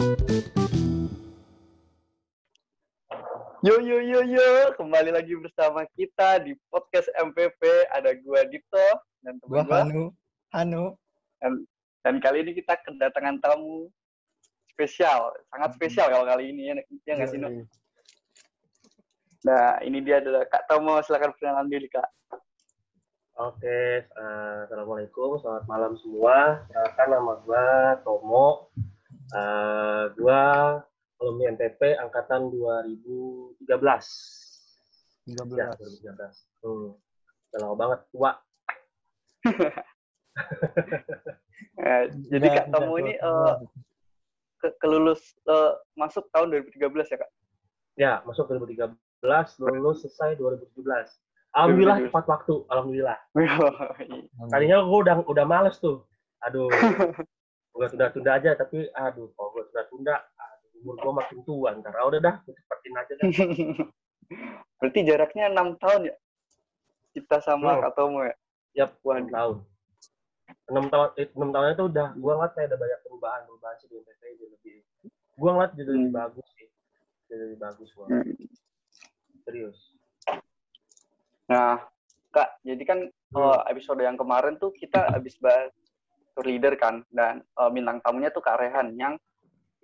Yo 0.00 0.16
yo 3.84 4.00
yo 4.00 4.24
yo, 4.24 4.72
kembali 4.80 5.12
lagi 5.12 5.36
bersama 5.36 5.84
kita 5.92 6.40
di 6.40 6.56
podcast 6.72 7.12
MPP. 7.20 7.60
Ada 7.92 8.16
gua 8.24 8.48
Dito 8.48 8.80
dan 9.20 9.36
teman 9.44 9.68
gua. 9.68 9.84
Hanu. 9.84 10.08
Hanu. 10.56 10.96
Dan, 11.36 11.68
dan 12.00 12.16
kali 12.16 12.48
ini 12.48 12.56
kita 12.56 12.80
kedatangan 12.80 13.44
tamu 13.44 13.92
spesial, 14.72 15.36
sangat 15.52 15.76
spesial 15.76 16.08
kalau 16.08 16.24
kali 16.24 16.48
ini 16.48 16.72
ya, 16.72 16.80
ya 17.04 17.20
nggak 17.20 17.28
sih? 17.28 17.36
Nah, 19.44 19.84
ini 19.84 20.00
dia 20.00 20.24
adalah 20.24 20.48
Kak 20.48 20.64
Tomo. 20.64 20.96
Silakan 21.04 21.36
perkenalan 21.36 21.68
diri 21.68 21.92
Kak. 21.92 22.08
Oke, 23.36 24.08
eh, 24.08 24.56
assalamualaikum, 24.64 25.36
selamat 25.44 25.68
malam 25.68 25.92
semua. 26.00 26.64
Perkenalkan 26.72 27.08
nama 27.12 27.36
gua 27.44 28.00
Tomo. 28.00 28.72
Eh, 29.30 30.04
gua 30.18 30.42
alumni 31.20 31.54
MPP 31.54 31.94
angkatan 31.96 32.50
2013. 32.50 33.62
13. 35.28 35.54
Ya, 35.54 35.70
2013. 35.76 36.34
Hmm. 36.60 36.98
Udah 37.50 37.58
lama 37.60 37.74
banget, 37.76 38.00
tua. 38.10 38.30
Eh, 41.80 42.04
jadi 42.28 42.46
Kak 42.50 42.66
Tomo 42.72 42.96
ini 42.96 43.16
eh, 43.16 43.20
semua. 43.20 43.56
ke- 44.58 44.74
kelulus 44.80 45.20
eh, 45.44 45.72
masuk 45.92 46.24
tahun 46.32 46.52
2013 46.56 47.12
ya 47.12 47.18
Kak? 47.20 47.30
Ya, 47.96 48.12
masuk 48.24 48.48
2013, 48.48 48.96
lulus 49.60 50.00
selesai 50.00 50.36
2017. 50.36 50.76
Alhamdulillah 51.52 51.96
2017. 52.00 52.08
tepat 52.08 52.24
waktu, 52.28 52.54
alhamdulillah. 52.68 53.18
Yoi. 53.36 54.28
Tadinya 54.48 54.76
gua 54.84 54.98
udah 55.04 55.16
udah 55.24 55.44
males 55.44 55.76
tuh. 55.80 56.04
Aduh. 56.44 56.68
gua 57.80 57.88
tunda-tunda 57.88 58.36
aja 58.36 58.52
tapi 58.60 58.92
aduh, 58.92 59.32
kalau 59.32 59.48
gua 59.56 59.64
tunda-tunda, 59.72 60.20
umur 60.84 61.00
gua 61.00 61.12
makin 61.24 61.40
tua 61.48 61.72
ntar. 61.80 61.96
Ah, 61.96 62.04
udah 62.04 62.20
dah, 62.20 62.34
cepetin 62.44 62.92
aja 62.92 63.12
dah. 63.16 63.24
Berarti 64.84 65.00
jaraknya 65.00 65.48
enam 65.48 65.80
tahun 65.80 66.12
ya? 66.12 66.16
Kita 67.16 67.40
sama 67.40 67.80
Hmm. 67.80 67.88
Kak 67.88 67.92
Tomo 67.96 68.20
ya? 68.20 68.36
Yap. 68.76 69.00
6 69.00 69.32
tahun. 69.32 69.56
6 70.68 70.86
tahun, 70.92 71.08
eh, 71.16 71.28
6 71.32 71.50
tahun 71.50 71.66
itu 71.72 71.84
udah, 71.88 72.08
gua 72.20 72.32
ngeliat 72.36 72.52
kayak 72.52 72.68
ada 72.68 72.76
banyak 72.76 73.00
perubahan, 73.00 73.40
perubahan 73.48 73.76
sih 73.80 73.88
di 73.88 73.96
MPT 73.96 74.22
jadi 74.28 74.46
lebih, 74.52 74.76
gua 75.40 75.50
ngeliat 75.56 75.72
jadi 75.72 75.90
lebih 75.96 76.10
Hmm. 76.12 76.20
bagus 76.20 76.46
sih. 76.52 76.68
Jadi 77.32 77.40
lebih 77.48 77.58
bagus 77.64 77.88
gua, 77.96 78.06
Hmm. 78.12 78.24
serius. 79.48 79.78
Nah, 81.48 81.80
Kak, 82.30 82.60
jadi 82.60 82.82
kan 82.84 82.98
Hmm. 83.32 83.58
episode 83.72 84.04
yang 84.04 84.20
kemarin 84.20 84.60
tuh 84.60 84.70
kita 84.70 85.10
habis 85.10 85.34
bahas 85.40 85.72
tour 86.40 86.48
leader 86.48 86.72
kan, 86.80 87.04
dan 87.12 87.44
eh, 87.44 87.68
bintang 87.68 88.00
tamunya 88.00 88.32
tuh 88.32 88.40
Kak 88.40 88.56
Rehan, 88.56 88.96
yang 88.96 89.20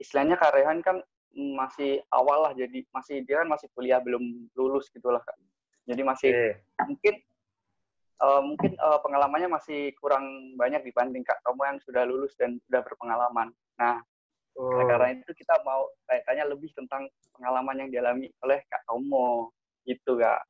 istilahnya 0.01 0.41
Kak 0.41 0.57
Rehan 0.57 0.81
kan 0.81 1.05
masih 1.37 2.01
awal 2.09 2.49
lah, 2.49 2.53
jadi 2.57 2.81
masih 2.97 3.21
dia 3.29 3.45
kan 3.45 3.49
masih 3.53 3.69
kuliah 3.77 4.01
belum 4.01 4.49
lulus 4.57 4.89
gitu 4.89 5.13
lah 5.13 5.21
Kak. 5.21 5.37
Jadi 5.85 6.01
masih 6.01 6.33
Oke, 6.33 6.49
mungkin 6.89 7.15
eh, 8.17 8.41
mungkin 8.41 8.73
eh, 8.73 8.99
pengalamannya 9.05 9.53
masih 9.53 9.93
kurang 10.01 10.57
banyak 10.57 10.81
dibanding 10.81 11.21
Kak 11.29 11.45
Tomo 11.45 11.69
yang 11.69 11.77
sudah 11.85 12.09
lulus 12.09 12.33
dan 12.41 12.57
sudah 12.65 12.81
berpengalaman. 12.81 13.53
Nah, 13.77 14.01
Hmm. 14.57 14.89
karena 14.89 15.13
itu 15.13 15.37
kita 15.37 15.53
mau 15.69 15.85
tanya 16.09 16.49
lebih 16.49 16.73
tentang 16.73 17.05
pengalaman 17.37 17.77
yang 17.77 17.93
dialami 17.93 18.33
oleh 18.41 18.65
Kak 18.73 18.89
Tomo, 18.89 19.53
gitu 19.85 20.17
Kak. 20.17 20.49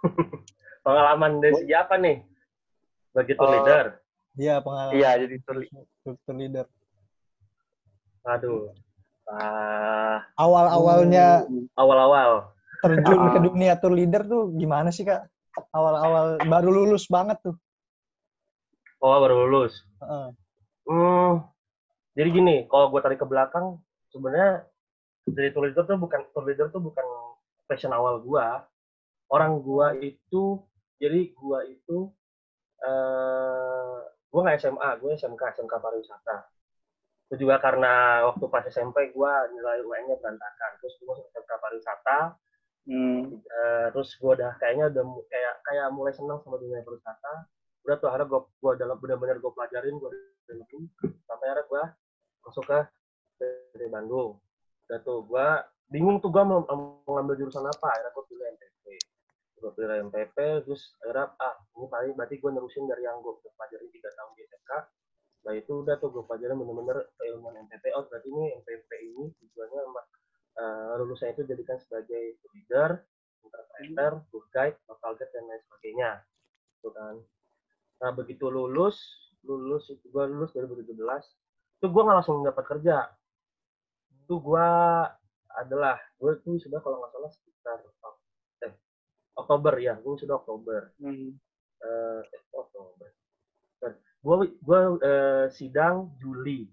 pengalaman 0.88 1.36
dari 1.44 1.52
segi 1.60 1.76
apa 1.76 2.00
nih? 2.00 2.24
Bagi 3.12 3.36
tour 3.36 3.44
Oh. 3.44 3.52
leader? 3.52 4.00
Iya, 4.38 4.62
pengalaman. 4.62 4.94
Iya, 4.94 5.10
jadi 5.26 5.34
tour 6.06 6.36
leader. 6.38 6.66
Aduh. 8.22 8.70
Ah, 9.28 10.24
Awal-awalnya 10.38 11.44
awal-awal. 11.74 12.54
terjun 12.78 13.18
Ah. 13.18 13.34
ke 13.34 13.40
dunia 13.42 13.74
tour 13.74 13.90
leader 13.90 14.22
tuh 14.22 14.54
gimana 14.54 14.94
sih, 14.94 15.02
Kak? 15.02 15.26
Awal-awal 15.74 16.38
baru 16.46 16.70
lulus 16.70 17.10
banget 17.10 17.42
tuh. 17.42 17.58
Oh, 19.02 19.18
baru 19.18 19.42
lulus. 19.50 19.82
Heeh. 19.98 20.28
Hmm, 20.86 21.42
jadi 22.14 22.28
gini, 22.30 22.56
kalau 22.70 22.94
gue 22.94 23.02
tarik 23.02 23.18
ke 23.18 23.26
belakang, 23.26 23.82
sebenarnya 24.14 24.62
jadi 25.26 25.50
tour 25.50 25.66
leader 25.66 25.84
tuh 25.84 25.98
bukan 25.98 26.20
tour 26.30 26.46
leader 26.46 26.70
tuh 26.70 26.80
bukan 26.80 27.04
passion 27.66 27.90
awal 27.92 28.22
gua. 28.22 28.64
Orang 29.28 29.60
gua 29.60 29.92
itu, 29.98 30.62
jadi 30.96 31.34
gua 31.36 31.66
itu, 31.68 32.08
eh 32.80 33.98
gua 34.28 34.40
nggak 34.44 34.58
SMA, 34.60 34.90
gue 35.00 35.10
SMK, 35.16 35.42
SMK 35.56 35.74
pariwisata. 35.80 36.36
Itu 37.28 37.44
juga 37.44 37.60
karena 37.60 38.24
waktu 38.28 38.44
pas 38.48 38.64
SMP 38.68 39.12
gua 39.12 39.48
nilai 39.48 39.84
UN-nya 39.84 40.16
berantakan, 40.20 40.70
terus 40.80 40.96
gue 41.00 41.06
masuk 41.08 41.26
SMK 41.32 41.52
pariwisata, 41.60 42.18
Hmm. 42.88 43.36
Eh, 43.44 43.86
terus 43.92 44.16
gue 44.16 44.32
udah 44.32 44.56
kayaknya 44.56 44.88
udah 44.88 45.04
kayak 45.28 45.54
kayak 45.60 45.86
mulai 45.92 46.12
senang 46.16 46.40
sama 46.40 46.56
dunia 46.56 46.80
pariwisata. 46.80 47.44
Udah 47.84 47.94
tuh 48.00 48.08
akhirnya 48.08 48.32
gue 48.32 48.40
gue 48.48 48.72
dalam 48.80 48.96
benar-benar 48.96 49.36
gue 49.44 49.52
pelajarin 49.52 50.00
gue 50.00 50.10
dalemin 50.48 50.82
sampai 51.28 51.46
akhirnya 51.52 51.64
gue 51.68 51.82
masuk 52.48 52.64
ke 52.64 52.80
dari 53.76 53.88
Bandung. 53.92 54.40
Udah 54.88 54.98
tuh 55.04 55.20
gue 55.28 55.46
bingung 55.92 56.16
tuh 56.24 56.32
gue 56.32 56.40
mau, 56.40 56.64
mau 56.64 57.12
ngambil 57.12 57.44
jurusan 57.44 57.68
apa. 57.68 57.86
Akhirnya 57.92 58.10
gue 58.16 58.24
pilih 58.24 58.44
MPP 58.56 58.84
gue 59.58 59.70
pilih 59.74 60.08
MPP 60.10 60.36
terus 60.64 60.94
akhirnya 61.02 61.34
ah 61.42 61.54
ini 61.76 61.86
paling 61.90 62.12
berarti 62.14 62.34
gue 62.38 62.50
nerusin 62.54 62.86
dari 62.86 63.02
yang 63.04 63.18
gue 63.20 63.32
udah 63.34 63.52
pelajarin 63.58 63.88
tiga 63.90 64.10
tahun 64.14 64.30
di 64.38 64.42
SMK 64.46 64.72
nah 65.38 65.52
itu 65.54 65.72
udah 65.82 65.94
tuh 65.98 66.08
gue 66.14 66.24
pelajarin 66.26 66.56
bener-bener 66.58 66.98
keilmuan 67.18 67.54
MPP 67.68 67.84
oh 67.98 68.04
berarti 68.06 68.28
ini 68.30 68.44
MPP 68.62 68.90
ini 69.02 69.24
tujuannya 69.42 69.80
eh, 70.58 70.92
lulusnya 71.02 71.34
itu 71.34 71.42
jadikan 71.46 71.78
sebagai 71.78 72.38
leader 72.54 73.02
interpreter, 73.48 74.12
tour 74.30 74.44
guide, 74.50 74.76
local 74.90 75.12
guide 75.16 75.32
dan 75.32 75.44
lain 75.46 75.62
sebagainya. 75.66 76.10
Gitu 76.78 76.88
kan. 76.92 77.14
Nah 77.98 78.10
begitu 78.14 78.46
lulus, 78.50 78.96
lulus 79.42 79.90
itu 79.90 80.06
gua 80.10 80.26
lulus 80.26 80.54
2017, 80.54 80.94
itu 81.78 81.86
gua 81.90 82.02
nggak 82.06 82.16
langsung 82.22 82.42
dapat 82.42 82.64
kerja. 82.66 82.96
Itu 84.24 84.38
gua 84.42 84.68
adalah 85.58 85.98
gue 86.20 86.38
tuh 86.44 86.60
sudah 86.60 86.78
kalau 86.78 87.02
nggak 87.02 87.10
salah 87.10 87.30
sekitar 87.34 87.78
Oktober 89.38 89.74
ya, 89.78 89.94
gue 90.02 90.18
sudah 90.18 90.42
Oktober. 90.42 90.92
Hmm. 90.98 91.38
Eh, 91.78 92.20
eh, 92.26 92.42
Oktober. 92.50 93.08
Gua 94.18 94.42
gua 94.66 94.80
eh, 94.98 95.46
sidang 95.54 96.10
Juli. 96.18 96.66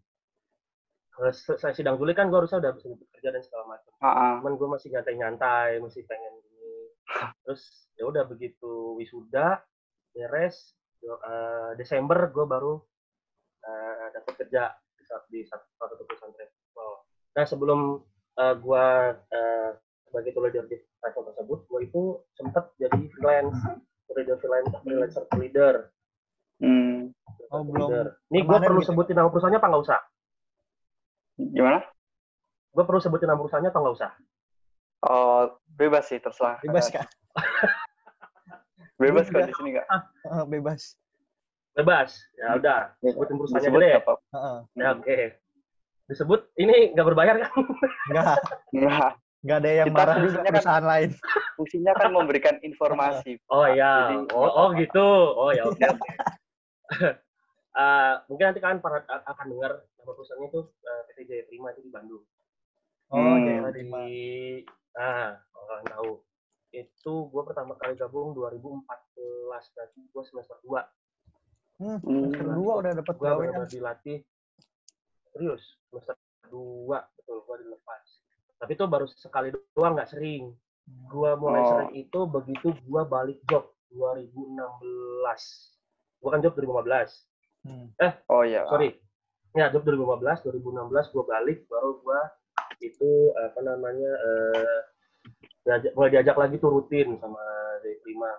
Selesai 1.15 1.77
sidang 1.77 2.01
Juli 2.01 2.17
kan 2.17 2.33
gua 2.33 2.41
harusnya 2.41 2.57
udah 2.57 2.73
bisa 2.73 2.89
dapat 2.89 3.07
kerja 3.13 3.29
dan 3.29 3.41
segala 3.41 3.65
macam 3.73 3.85
ah. 4.05 4.37
cuman 4.37 4.53
gue 4.53 4.67
masih 4.69 4.87
nyantai-nyantai 4.93 5.81
masih 5.81 6.05
pengen 6.05 6.33
gini 6.45 6.93
terus 7.41 7.89
ya 7.97 8.05
udah 8.05 8.23
begitu 8.29 8.93
wisuda 9.01 9.65
beres 10.13 10.77
eh, 11.01 11.71
Desember 11.81 12.29
gue 12.29 12.45
baru 12.45 12.77
uh, 13.65 14.05
dapat 14.13 14.45
kerja 14.45 14.77
di, 14.93 15.03
di 15.33 15.41
satu 15.49 15.65
satu 15.73 16.05
perusahaan 16.05 16.33
travel 16.37 16.91
nah 17.33 17.45
sebelum 17.49 17.79
uh, 18.37 18.55
gue 18.61 18.87
uh, 19.17 19.69
sebagai 20.05 20.31
tour 20.37 20.45
leader 20.45 20.69
di 20.69 20.77
travel 21.05 21.29
tersebut 21.29 21.59
gue 21.63 21.79
itu 21.85 22.01
sempat 22.33 22.73
jadi 22.75 22.97
freelance 23.13 23.61
tour 24.09 24.15
leader 24.17 24.35
freelance 24.41 24.73
freelancer 24.81 25.23
tour 25.29 25.39
leader 25.39 25.73
Hmm. 26.55 27.11
Oh, 27.51 27.67
belum. 27.67 28.15
Ini 28.31 28.39
gue 28.41 28.57
perlu 28.63 28.79
gitu. 28.79 28.89
sebutin 28.89 29.19
nama 29.19 29.27
perusahaannya 29.27 29.59
apa 29.59 29.67
nggak 29.69 29.83
usah 29.85 29.99
Gimana? 31.35 31.79
gue 32.71 32.83
perlu 32.83 32.99
sebutin 32.99 33.27
nama 33.27 33.37
perusahaannya 33.37 33.69
apa 33.69 33.79
nggak 33.79 33.95
usah 33.95 34.11
Oh, 35.05 35.53
bebas 35.69 36.09
sih, 36.09 36.17
terserah. 36.17 36.57
Bebas, 36.63 36.89
Kak. 36.89 37.05
Bebas 38.97 39.27
kok 39.27 39.43
di 39.43 39.53
sini, 39.53 39.75
Kak. 39.77 39.85
Heeh, 40.23 40.43
bebas. 40.49 40.95
bebas 41.75 42.15
ya 42.39 42.55
udah 42.55 42.95
sebutin 43.03 43.35
perusahaannya 43.35 43.67
Disebut 43.67 43.81
deh 43.83 43.89
nggak 43.91 44.05
apa-apa. 44.07 44.23
Heeh. 44.31 44.57
Ya, 44.79 44.87
oke. 44.95 45.17
Disebut 46.07 46.39
ini 46.55 46.75
nggak 46.95 47.05
berbayar 47.05 47.35
kan? 47.35 47.49
Enggak, 48.09 48.25
Nggak. 48.71 49.11
Enggak 49.45 49.57
ada 49.57 49.69
yang 49.71 49.87
Kita 49.87 49.95
marah 49.95 50.15
juga 50.15 50.19
fungsinya 50.19 50.41
kan- 50.41 50.53
perusahaan 50.55 50.87
lain. 50.87 51.09
Fungsinya 51.55 51.91
kan 51.93 52.09
memberikan 52.11 52.55
informasi. 52.59 53.31
Oh 53.53 53.65
iya. 53.67 53.93
Jadi, 54.09 54.15
Oh, 54.33 54.49
oh 54.49 54.67
gitu. 54.73 55.05
Oh 55.31 55.49
ya 55.51 55.63
oke 55.63 55.77
oke. 55.93 56.09
Eh, 57.75 58.13
mungkin 58.25 58.45
nanti 58.47 58.57
kalian 58.57 58.79
para, 58.79 59.03
akan 59.03 59.45
dengar 59.49 59.71
nama 59.93 60.07
perusahaannya 60.09 60.47
itu 60.47 60.61
eh, 60.81 61.01
PT 61.05 61.17
Jaya 61.25 61.43
Prima 61.45 61.67
itu 61.69 61.81
di 61.81 61.91
Bandung. 61.91 62.23
Oh, 63.09 63.19
Hmm. 63.19 63.43
Jaya 63.43 63.67
Di, 63.67 63.71
Prima. 63.75 63.99
nah, 64.93 65.29
orang 65.53 65.83
tahu. 65.85 66.11
Itu 66.71 67.27
gue 67.27 67.43
pertama 67.43 67.75
kali 67.75 67.93
gabung 67.93 68.31
2014, 68.31 68.87
berarti 69.69 69.99
gue 70.01 70.23
semester 70.23 70.55
2. 70.61 70.87
Hmm, 71.75 71.99
Hmm. 71.99 72.31
kedua 72.31 72.73
udah 72.79 72.91
dapat 72.95 73.11
Gue 73.13 73.25
gawean. 73.25 73.39
benar-benar 73.51 73.67
dilatih. 73.69 74.17
Serius, 75.27 75.63
semester 75.85 76.15
2, 76.47 76.87
betul, 77.13 77.43
gue 77.43 77.55
dilepas. 77.59 78.03
Tapi 78.65 78.73
itu 78.73 78.85
baru 78.85 79.05
sekali 79.07 79.47
doang, 79.71 79.93
nggak 79.93 80.09
sering. 80.09 80.51
Gua 81.07 81.33
mulai 81.33 81.61
Oh. 81.61 81.69
sering 81.69 81.91
itu 81.95 82.19
begitu 82.25 82.67
gua 82.83 83.05
balik 83.05 83.37
job 83.45 83.69
2016. 83.89 85.77
Gua 86.17 86.29
kan 86.31 86.41
job 86.41 86.53
2015. 86.53 87.09
Hmm. 87.61 87.87
Oh 88.27 88.41
iya. 88.41 88.65
Sorry. 88.67 88.97
ya 89.55 89.71
job 89.71 89.87
2015 89.87 90.43
2016 90.43 90.91
gue 91.09 91.23
balik 91.23 91.63
baru 91.65 91.95
gue 91.95 92.21
itu 92.83 93.07
apa 93.39 93.63
namanya 93.63 94.11
eh 94.11 94.79
diajak, 95.63 95.95
mulai 95.95 96.11
diajak 96.11 96.35
lagi 96.35 96.59
tuh 96.59 96.75
rutin 96.75 97.15
sama 97.17 97.39
dari 97.79 97.95
Prima 98.03 98.35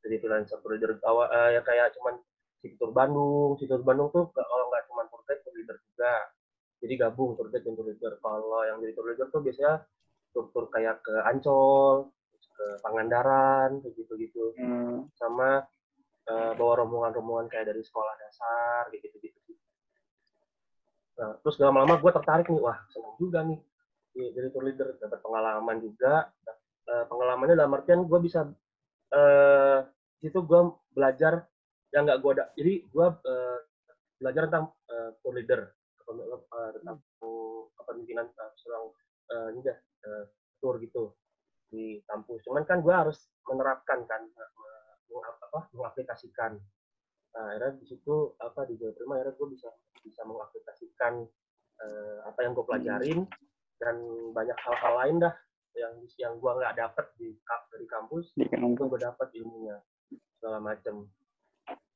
jadi 0.00 0.16
freelancer 0.16 0.56
leader 0.64 0.96
awal 1.04 1.28
eh, 1.28 1.50
ya 1.52 1.60
kayak 1.60 1.92
cuman 1.92 2.16
Situr 2.64 2.96
Bandung 2.96 3.60
Situr 3.60 3.84
Bandung 3.84 4.08
tuh 4.08 4.32
ke- 4.32 4.40
kalau 4.40 4.72
nggak 4.72 4.88
guide 4.88 5.40
tour 5.44 5.52
leader 5.52 5.76
juga 5.84 6.12
jadi 6.84 7.08
gabung 7.08 7.32
tour 7.34 7.48
guide 7.48 7.64
dan 7.64 7.74
tour 7.74 7.88
leader 7.88 8.20
kalau 8.20 8.60
yang 8.68 8.78
jadi 8.84 8.92
tour 8.92 9.08
leader 9.08 9.26
tuh 9.32 9.40
biasanya 9.40 9.82
tur-tur 10.36 10.68
kayak 10.68 11.00
ke 11.00 11.14
Ancol 11.24 12.12
ke 12.54 12.66
Pangandaran 12.84 13.80
kayak 13.80 13.94
gitu-gitu 13.96 14.54
Hmm. 14.60 15.08
sama 15.16 15.64
eh, 16.24 16.52
bawa 16.56 16.84
rombongan-rombongan 16.84 17.52
kayak 17.52 17.72
dari 17.72 17.82
sekolah 17.84 18.14
dasar 18.16 18.88
kayak 18.88 19.02
gitu-gitu 19.08 19.38
sih. 19.44 19.56
Nah, 21.20 21.36
terus 21.44 21.60
gak 21.60 21.68
lama-lama 21.68 22.00
gue 22.00 22.12
tertarik 22.16 22.46
nih, 22.48 22.62
wah 22.64 22.78
seneng 22.88 23.12
juga 23.20 23.44
nih 23.44 23.60
Iya, 24.14 24.28
jadi 24.30 24.46
tour 24.54 24.62
leader 24.62 24.94
dapat 25.02 25.18
pengalaman 25.26 25.82
juga. 25.82 26.30
Eh, 26.86 27.04
pengalamannya 27.10 27.58
dalam 27.58 27.74
artian 27.74 28.06
gue 28.06 28.20
bisa 28.22 28.46
eh 29.14 29.78
situ 30.22 30.38
gue 30.46 30.60
belajar 30.94 31.42
yang 31.90 32.06
nggak 32.06 32.22
gue 32.22 32.30
ada. 32.38 32.44
Jadi 32.54 32.72
gue 32.86 33.06
eh, 33.10 33.58
belajar 34.22 34.42
tentang 34.46 34.70
eh, 34.86 35.10
tour 35.18 35.34
leader, 35.34 35.66
kepen- 36.04 36.28
eh, 36.28 36.70
tentang 36.80 36.96
kepemimpinan 37.80 38.26
eh, 38.28 38.52
seorang 38.60 38.84
eh, 39.32 39.48
ini 39.56 39.60
dah, 39.64 39.78
eh, 39.80 40.24
tour 40.60 40.76
gitu 40.78 41.16
di 41.72 41.98
kampus. 42.04 42.44
Cuman 42.44 42.68
kan 42.68 42.84
gue 42.84 42.92
harus 42.94 43.18
menerapkan 43.48 44.04
kan, 44.04 44.22
eh, 44.28 44.92
apa, 45.48 45.70
mengaplikasikan. 45.72 46.60
Nah, 47.34 47.44
akhirnya 47.50 47.82
di 47.82 47.86
situ 47.90 48.34
apa 48.38 48.62
di 48.66 48.78
Jawa 48.78 48.94
Prima 48.94 49.12
akhirnya 49.18 49.34
gue 49.34 49.48
bisa 49.58 49.68
bisa 50.06 50.22
mengaplikasikan 50.22 51.26
eh, 51.82 52.18
apa 52.26 52.38
yang 52.46 52.54
gue 52.54 52.62
pelajarin 52.62 53.18
dan 53.82 53.96
banyak 54.30 54.54
hal-hal 54.54 54.94
lain 55.02 55.16
dah 55.18 55.34
yang 55.74 55.94
yang 56.22 56.32
gue 56.38 56.50
nggak 56.54 56.78
dapet 56.78 57.06
di 57.18 57.34
dari 57.74 57.86
kampus. 57.90 58.30
Itu 58.78 58.84
gue 58.86 59.00
dapet 59.02 59.28
ilmunya 59.34 59.82
segala 60.38 60.62
macem. 60.62 61.10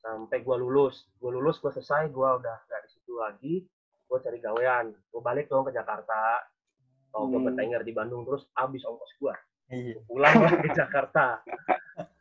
Sampai 0.02 0.43
gue 0.43 0.56
lulus 0.58 1.06
gue 1.22 1.31
lulus 1.31 1.62
gue 1.62 1.70
selesai 1.70 2.11
gue 2.11 2.28
udah 2.43 2.58
di 2.66 2.88
situ 2.90 3.12
lagi 3.19 3.54
gue 4.08 4.19
cari 4.19 4.38
gawean 4.40 4.90
gue 4.90 5.20
balik 5.20 5.46
dong 5.46 5.69
ke 5.69 5.72
Jakarta 5.72 6.43
kalau 7.12 7.28
gue 7.28 7.40
Hmm. 7.40 7.46
bertengger 7.52 7.82
di 7.84 7.93
Bandung 7.93 8.25
terus 8.25 8.49
habis 8.56 8.82
ongkos 8.82 9.12
gue 9.16 9.34
Iya. 9.69 10.00
pulang 10.08 10.32
ke 10.64 10.70
Jakarta 10.72 11.44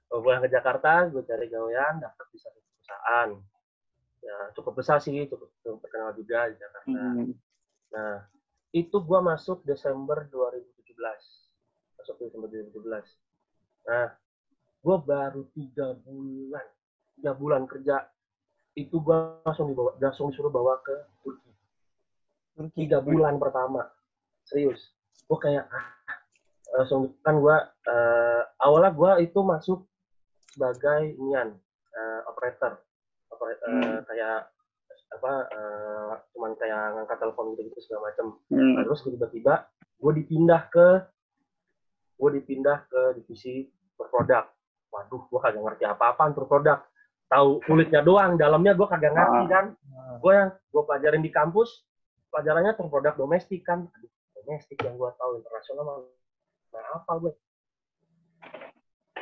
Gua 0.08 0.20
pulang 0.24 0.40
ke 0.40 0.50
Jakarta 0.50 1.08
gue 1.08 1.24
cari 1.24 1.48
gawean 1.48 2.00
dapet 2.00 2.26
di 2.32 2.40
satu 2.40 2.60
perusahaan 2.60 3.30
ya 4.18 4.38
cukup 4.52 4.74
besar 4.76 5.00
sih 5.00 5.28
cukup, 5.28 5.48
cukup 5.64 5.80
terkenal 5.84 6.12
juga 6.12 6.52
di 6.52 6.56
Jakarta 6.60 6.92
Hmm. 6.92 7.32
Nah, 7.88 8.20
itu 8.76 9.00
gua 9.00 9.24
masuk 9.24 9.64
Desember 9.64 10.28
2017. 10.28 11.24
Masuk 11.96 12.20
Desember 12.20 12.52
2017. 12.52 13.08
Nah, 13.88 14.12
gua 14.84 15.00
baru 15.00 15.48
tiga 15.56 15.96
bulan, 15.96 16.68
tiga 17.16 17.32
bulan 17.32 17.64
kerja, 17.64 18.04
itu 18.76 19.00
gua 19.00 19.40
langsung 19.48 19.72
dibawa, 19.72 19.96
langsung 20.04 20.36
disuruh 20.36 20.52
bawa 20.52 20.84
ke 20.84 20.96
Turki. 21.24 21.47
Tiga 22.74 22.98
bulan 23.00 23.38
pertama, 23.38 23.86
serius. 24.42 24.82
Gua 25.26 25.38
kayak 25.38 25.70
ah, 25.70 25.86
langsung 26.74 27.14
kan 27.22 27.38
gua 27.38 27.58
eh, 27.86 28.42
awalnya 28.58 28.92
gua 28.92 29.12
itu 29.18 29.38
masuk 29.40 29.86
sebagai 30.48 31.14
nian 31.20 31.54
eh, 31.92 32.20
operator, 32.26 32.82
Oper- 33.30 33.62
eh, 33.62 33.70
Hmm. 33.70 34.02
kayak 34.04 34.50
apa 35.08 35.34
eh, 35.48 36.12
cuman 36.34 36.52
kayak 36.58 36.82
ngangkat 36.94 37.18
telepon 37.18 37.54
gitu 37.54 37.62
gitu 37.70 37.80
segala 37.84 38.10
macam 38.10 38.26
Hmm. 38.50 38.74
Nah, 38.74 38.84
terus 38.84 39.06
tiba-tiba 39.06 39.54
gue 39.98 40.12
dipindah 40.16 40.62
ke 40.68 40.88
gue 42.18 42.30
dipindah 42.34 42.86
ke 42.86 43.02
divisi 43.16 43.70
berproduk. 43.94 44.50
Waduh 44.90 45.22
gue 45.26 45.40
kagak 45.40 45.62
ngerti 45.62 45.84
apa-apaan 45.86 46.34
berproduk 46.34 46.82
tahu 47.28 47.62
kulitnya 47.62 48.02
doang 48.02 48.34
dalamnya 48.34 48.74
gue 48.74 48.88
kagak 48.88 49.14
ngerti 49.14 49.42
Ah. 49.42 49.48
kan. 49.48 49.66
Nah, 49.94 50.18
gue 50.18 50.32
yang 50.34 50.50
gue 50.50 50.84
pelajarin 50.84 51.22
di 51.22 51.30
kampus 51.30 51.86
pelajarannya 52.38 52.78
berproduk 52.78 53.18
domestik 53.18 53.66
kan. 53.66 53.90
Aduh, 53.90 54.12
domestik 54.46 54.78
yang 54.86 54.94
gue 54.94 55.10
tahu 55.18 55.42
internasional 55.42 55.84
mah 55.90 55.98
nah 56.68 56.84
apa 56.94 57.12
gue 57.24 57.34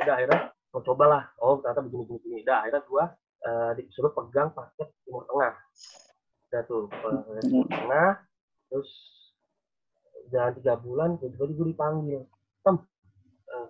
udah 0.04 0.14
akhirnya 0.20 0.40
mau 0.76 0.84
cobalah. 0.84 1.24
Oh 1.40 1.56
ternyata 1.64 1.80
begini 1.88 2.04
begini 2.04 2.20
begini 2.20 2.40
udah 2.44 2.58
akhirnya 2.60 2.82
gue 2.84 3.04
eh, 3.48 3.72
disuruh 3.80 4.12
pegang 4.12 4.52
paket 4.52 4.92
timur 5.08 5.24
tengah. 5.32 5.56
Udah 6.52 6.62
tuh 6.68 6.92
timur 7.40 7.66
tengah 7.72 8.12
terus 8.68 8.92
jalan 10.36 10.52
tiga 10.60 10.76
bulan 10.76 11.10
tiba-tiba 11.16 11.56
gue 11.56 11.68
dipanggil. 11.72 12.22
Tem 12.68 12.76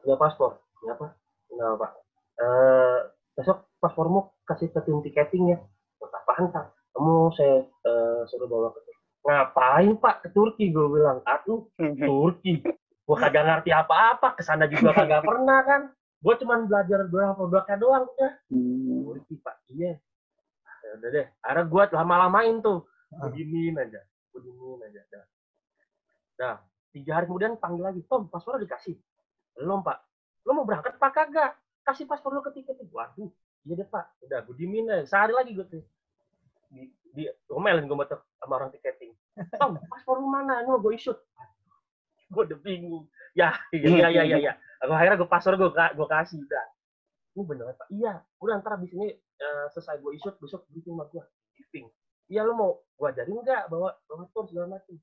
punya 0.02 0.18
paspor. 0.18 0.58
Punya 0.82 0.98
apa? 0.98 1.08
Enggak 1.54 1.72
pak 1.78 1.92
Eh, 2.36 3.00
besok 3.32 3.72
paspormu 3.80 4.28
kasih 4.44 4.68
ke 4.74 4.82
tim 4.82 5.00
tiketing 5.06 5.56
ya. 5.56 5.58
Apaan 6.02 6.50
pak 6.50 6.74
kamu 6.98 7.30
saya 7.38 7.64
eh, 7.64 8.20
suruh 8.28 8.50
bawa 8.50 8.74
ke 8.74 8.96
ngapain 9.26 9.98
pak 9.98 10.16
ke 10.22 10.30
Turki? 10.30 10.70
Gue 10.70 10.86
bilang 11.02 11.20
aduh 11.26 11.66
Turki. 12.08 12.62
Gue 13.06 13.18
kagak 13.18 13.44
ngerti 13.46 13.70
apa-apa 13.74 14.38
ke 14.38 14.42
sana 14.46 14.70
juga 14.70 14.94
kagak 14.94 15.26
pernah 15.26 15.62
kan? 15.66 15.82
Gue 16.22 16.34
cuman 16.42 16.66
belajar 16.66 17.06
doang 17.10 17.34
produknya 17.38 17.76
doang 17.78 18.04
udah 18.10 18.32
Hmm. 18.50 19.14
Turki 19.14 19.36
pak 19.42 19.56
iya. 19.74 19.98
Ah, 20.66 20.78
ya 20.86 20.92
udah 21.02 21.10
deh 21.14 21.26
akhirnya 21.42 21.64
gue 21.70 21.84
lama-lamain 21.98 22.56
tuh. 22.62 22.80
Ah. 23.16 23.30
beginiin 23.30 23.78
aja 23.78 24.02
beginiin 24.34 24.80
aja 24.86 25.02
dah. 25.14 25.26
Dah 26.36 26.56
tiga 26.94 27.22
hari 27.22 27.26
kemudian 27.30 27.58
panggil 27.58 27.86
lagi 27.86 28.02
Tom 28.10 28.30
paspor 28.30 28.58
dikasih. 28.62 28.98
Belum 29.58 29.82
pak. 29.82 30.02
Lo 30.46 30.54
mau 30.54 30.66
berangkat 30.66 30.98
pak 31.02 31.12
kagak? 31.14 31.52
Kasih 31.86 32.06
paspor 32.10 32.34
lo 32.34 32.42
ke 32.42 32.54
tiket. 32.58 32.78
Waduh 32.90 33.30
iya 33.66 33.74
deh 33.78 33.88
pak. 33.90 34.06
Udah 34.26 34.46
gue 34.46 34.56
diemin 34.58 34.90
aja. 34.90 35.06
Sehari 35.06 35.34
lagi 35.34 35.54
gue 35.54 35.66
tuh 35.66 35.84
di, 36.76 36.84
di 37.16 37.24
ngomelin 37.48 37.88
gue 37.88 37.98
sama 38.12 38.54
orang 38.60 38.70
tiketing. 38.76 39.16
Tom 39.56 39.80
paspor 39.88 40.20
lu 40.20 40.28
mana? 40.28 40.60
Ini 40.60 40.68
mau 40.68 40.84
gue 40.84 40.92
isut. 41.00 41.16
Gue 42.28 42.44
udah 42.44 42.60
bingung. 42.60 43.08
Ya 43.36 43.56
iya 43.72 44.08
iya 44.12 44.24
iya 44.24 44.38
iya 44.40 44.54
Aku 44.84 44.92
akhirnya 44.92 45.16
gue 45.16 45.30
paspor 45.32 45.56
gue 45.56 45.72
gue 45.72 46.08
kasih 46.12 46.44
udah. 46.44 46.66
Ini 47.36 47.42
beneran 47.44 47.76
pak 47.76 47.88
iya 47.92 48.24
udah 48.40 48.64
ntar 48.64 48.80
abis 48.80 48.96
ini 48.96 49.12
eh, 49.16 49.66
selesai 49.76 50.00
gue 50.00 50.16
isut 50.16 50.36
besok 50.40 50.64
briefing 50.72 50.96
sama 50.96 51.04
gue 51.12 51.20
briefing 51.52 51.92
iya 52.32 52.48
lo 52.48 52.56
mau 52.56 52.72
gue 52.96 53.08
ajarin 53.12 53.44
nggak 53.44 53.68
bawa 53.68 53.92
bawa 54.08 54.24
tour 54.32 54.48
segala 54.48 54.80
macem? 54.80 54.96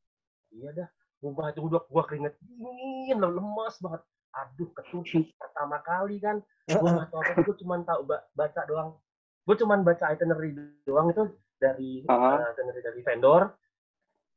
Iya 0.52 0.68
dah. 0.72 0.88
Gue 1.20 1.32
baca 1.36 1.52
gue 1.56 1.68
gue 1.68 2.02
keringet 2.08 2.34
dingin 2.40 3.20
lo 3.20 3.28
lemas 3.32 3.76
banget. 3.84 4.02
Aduh 4.32 4.68
ketusuk 4.72 5.28
pertama 5.40 5.76
kali 5.84 6.16
kan. 6.20 6.40
Gue 6.72 6.88
nggak 6.88 7.10
tahu 7.12 7.20
apa 7.20 7.40
gue 7.42 7.56
cuma 7.60 7.74
tahu 7.84 8.00
ba- 8.08 8.24
baca 8.32 8.60
doang. 8.64 8.96
Gue 9.44 9.54
cuma 9.60 9.76
baca 9.82 10.04
itinerary 10.08 10.56
doang 10.88 11.12
itu 11.12 11.26
dari 11.62 12.02
Ah. 12.10 12.42
eh, 12.42 12.50
itinerary 12.58 12.82
dari 12.82 13.00
vendor. 13.06 13.42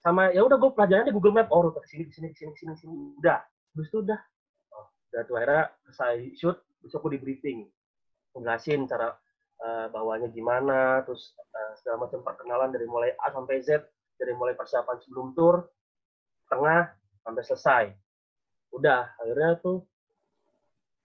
Sama 0.05 0.29
ya 0.29 0.45
udah 0.45 0.61
gue 0.61 0.71
pelajarin 0.77 1.09
di 1.09 1.13
Google 1.17 1.33
Map. 1.33 1.49
Oh 1.49 1.65
rute 1.65 1.81
ke 1.81 1.89
sini 1.89 2.05
ke 2.05 2.13
sini 2.13 2.29
ke 2.29 2.37
sini 2.37 2.53
ke 2.53 2.57
sini 2.61 2.71
ke 2.77 2.79
sini. 2.85 2.95
Udah. 3.17 3.41
Terus 3.73 3.87
itu 3.89 3.97
udah. 4.05 4.19
Oh, 4.77 4.85
udah 5.09 5.21
tuh 5.25 5.35
akhirnya 5.41 5.63
selesai 5.81 6.15
shoot 6.37 6.57
besok 6.85 7.09
gue 7.09 7.17
di 7.17 7.21
briefing. 7.25 7.59
Ngelasin 8.37 8.85
cara 8.85 9.17
eh, 9.65 9.87
bawanya 9.89 10.29
gimana 10.29 11.01
terus 11.09 11.33
eh, 11.33 11.73
segala 11.81 12.05
macam 12.05 12.21
perkenalan 12.21 12.69
dari 12.69 12.85
mulai 12.85 13.17
A 13.17 13.33
sampai 13.33 13.65
Z 13.65 13.81
dari 14.21 14.37
mulai 14.37 14.53
persiapan 14.53 15.01
sebelum 15.01 15.33
tour 15.33 15.65
tengah 16.53 16.93
sampai 17.25 17.41
selesai. 17.41 17.83
Udah 18.77 19.09
akhirnya 19.17 19.57
tuh 19.57 19.81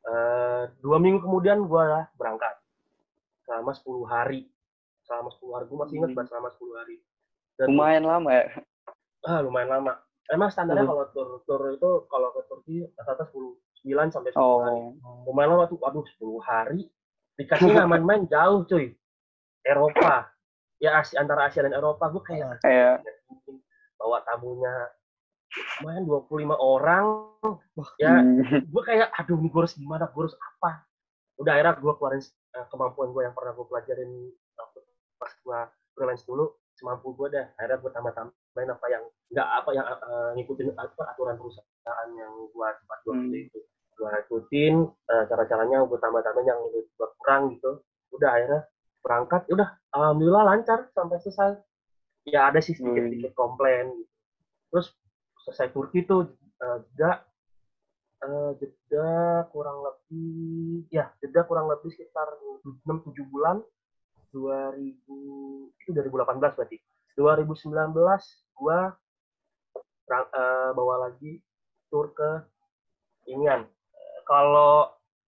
eh, 0.05 0.65
dua 0.85 1.01
minggu 1.01 1.25
kemudian 1.25 1.65
gue 1.65 1.85
berangkat. 2.21 2.61
Selama 3.49 3.75
10 3.75 4.07
hari 4.07 4.47
selama 5.11 5.29
10 5.35 5.51
hari. 5.59 5.65
Gue 5.67 5.79
masih 5.83 5.95
ingat 5.99 6.09
Hmm. 6.09 6.17
banget 6.17 6.29
selama 6.31 6.49
10 6.55 6.73
hari. 6.79 6.97
Dan 7.59 7.67
Lumayan 7.75 8.05
lama 8.07 8.31
ya. 8.31 8.45
ah, 9.27 9.39
lumayan 9.43 9.69
lama. 9.69 9.93
Emang 10.31 10.49
standarnya 10.49 10.87
kalau 10.87 11.05
tour 11.11 11.29
tour 11.43 11.63
itu 11.75 11.91
kalau 12.07 12.31
ke 12.31 12.41
Turki 12.47 12.87
rata-rata 12.95 13.27
10 13.29 13.59
9 13.83 14.15
sampai 14.15 14.31
10 14.31 14.39
hari. 14.39 14.81
Oh. 15.03 15.27
lumayan 15.27 15.59
lama 15.59 15.67
tuh 15.67 15.83
aduh 15.83 16.07
10 16.07 16.39
hari? 16.41 16.87
Dikasih 17.35 17.67
nggak 17.75 17.91
main-main? 17.91 18.23
Jauh 18.33 18.63
cuy. 18.65 18.95
Eropa. 19.67 20.31
Ya 20.81 20.97
Asia, 20.97 21.21
antara 21.21 21.51
Asia 21.51 21.61
dan 21.61 21.75
Eropa 21.75 22.09
gue 22.09 22.23
kayak 22.25 22.63
Kayak 22.63 23.03
bawa 23.99 24.23
tamunya. 24.25 24.89
Lumayan 25.83 26.07
25 26.07 26.55
orang. 26.57 27.07
Ya 27.99 28.15
hmm. 28.23 28.71
gue 28.71 28.83
kayak 28.87 29.11
aduh 29.19 29.37
gue 29.37 29.51
harus 29.53 29.75
gimana? 29.75 30.07
Gue 30.15 30.31
harus 30.31 30.37
apa? 30.39 30.87
Udah 31.37 31.59
akhirnya 31.59 31.75
gue 31.77 31.93
keluarin 31.99 32.23
eh, 32.23 32.67
kemampuan 32.71 33.11
gue 33.13 33.23
yang 33.27 33.35
pernah 33.35 33.53
gue 33.53 33.67
pelajarin 33.67 34.11
pas 35.21 35.29
gue 35.29 35.61
freelance 35.93 36.25
dulu 36.25 36.49
semampu 36.73 37.13
gue 37.13 37.29
dah. 37.37 37.47
Akhirnya 37.61 37.77
gue 37.77 37.91
tambah 37.93 38.13
tambahin 38.17 38.71
apa 38.73 38.87
yang 38.89 39.05
nggak 39.31 39.49
apa 39.63 39.71
yang 39.77 39.87
eh, 39.87 40.31
ngikutin 40.41 40.73
apa 40.75 41.03
aturan 41.13 41.37
perusahaan 41.37 42.09
yang 42.17 42.33
gue 42.49 42.69
tempat 42.81 42.99
gue 43.05 43.15
Hmm. 43.15 43.29
itu. 43.37 43.61
Gue 44.01 44.09
ikutin 44.09 44.75
eh, 44.89 45.25
cara 45.29 45.45
caranya 45.45 45.85
gue 45.85 45.99
tambah 46.01 46.25
tambahin 46.25 46.49
yang 46.49 46.61
gue 46.73 47.09
kurang 47.21 47.53
gitu. 47.53 47.85
Udah 48.17 48.31
akhirnya 48.33 48.61
berangkat 49.05 49.43
udah 49.53 49.69
alhamdulillah 49.93 50.45
lancar 50.49 50.89
sampai 50.97 51.21
selesai. 51.21 51.61
Ya 52.25 52.49
ada 52.49 52.61
sih 52.65 52.73
sedikit-sedikit 52.73 53.33
komplain 53.37 53.93
gitu. 53.97 54.09
terus 54.71 54.87
selesai 55.45 55.69
Turki 55.77 56.09
tuh 56.09 56.33
eh, 56.65 56.79
jeda. 56.97 57.29
Eh, 58.21 58.53
jeda 58.61 59.49
kurang 59.49 59.81
lebih 59.81 60.85
ya 60.93 61.09
jeda 61.25 61.41
kurang 61.49 61.73
lebih 61.73 61.89
sekitar 61.89 62.29
6-7 62.85 63.17
bulan 63.33 63.65
2000 64.33 64.87
itu 65.81 65.91
2018 65.91 66.57
berarti. 66.57 66.79
2019 67.19 67.93
gua 68.57 68.95
eh, 70.11 70.71
bawa 70.75 71.11
lagi 71.11 71.39
tur 71.91 72.15
ke 72.15 72.31
inian 73.27 73.67
kalau 74.27 74.91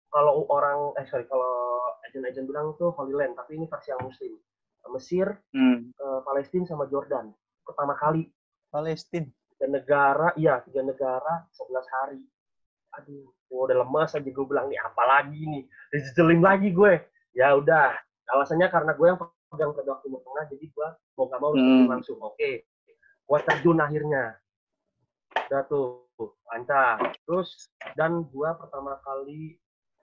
kalau 0.10 0.50
orang 0.50 0.98
eh 0.98 1.06
sorry 1.06 1.30
kalau 1.30 1.78
agent-agent 2.10 2.50
bilang 2.50 2.74
tuh 2.82 2.90
Holy 2.98 3.14
Land 3.14 3.38
tapi 3.38 3.62
ini 3.62 3.70
versi 3.70 3.94
yang 3.94 4.02
muslim. 4.02 4.34
Mesir 4.88 5.28
Hmm. 5.52 5.92
eh, 5.92 6.20
Palestina 6.24 6.64
sama 6.64 6.88
Jordan. 6.88 7.30
Pertama 7.62 7.94
kali. 8.00 8.26
Palestina. 8.72 9.28
dan 9.58 9.74
negara 9.74 10.38
iya 10.38 10.62
tiga 10.62 10.86
negara 10.86 11.50
11 11.58 11.82
hari. 11.90 12.22
Aduh 12.94 13.26
gua 13.50 13.66
udah 13.68 13.78
lemas 13.82 14.14
aja 14.14 14.30
gue 14.30 14.46
bilang 14.46 14.70
nih 14.70 14.78
apa 14.78 15.04
lagi 15.04 15.42
nih? 15.44 15.64
Dijejelin 15.90 16.42
lagi 16.46 16.70
gue. 16.72 16.94
Ya 17.34 17.58
udah 17.58 17.98
alasannya 18.28 18.68
karena 18.68 18.92
gue 18.92 19.08
yang 19.08 19.20
pegang 19.48 19.72
produk 19.72 19.98
timur 20.00 20.20
tengah 20.22 20.44
jadi 20.48 20.66
gue 20.66 20.88
mau 21.16 21.26
gak 21.26 21.40
mau 21.40 21.52
Hmm. 21.52 21.88
langsung. 21.88 22.20
Oke 22.20 22.68
gue 23.24 23.40
terjun 23.44 23.78
akhirnya. 23.78 24.40
Udah 25.48 25.62
tuh 25.66 26.08
lancar. 26.46 26.98
Terus 27.22 27.68
dan 27.94 28.24
gue 28.24 28.50
pertama 28.54 28.96
kali 29.02 29.56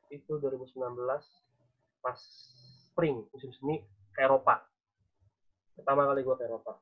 itu 0.09 0.33
2019 0.35 0.76
pas 1.99 2.19
spring 2.85 3.25
musim 3.28 3.50
semi 3.50 3.81
ke 4.11 4.21
Eropa. 4.21 4.61
Pertama 5.75 6.04
kali 6.07 6.21
gue 6.21 6.35
ke 6.35 6.45
Eropa. 6.45 6.76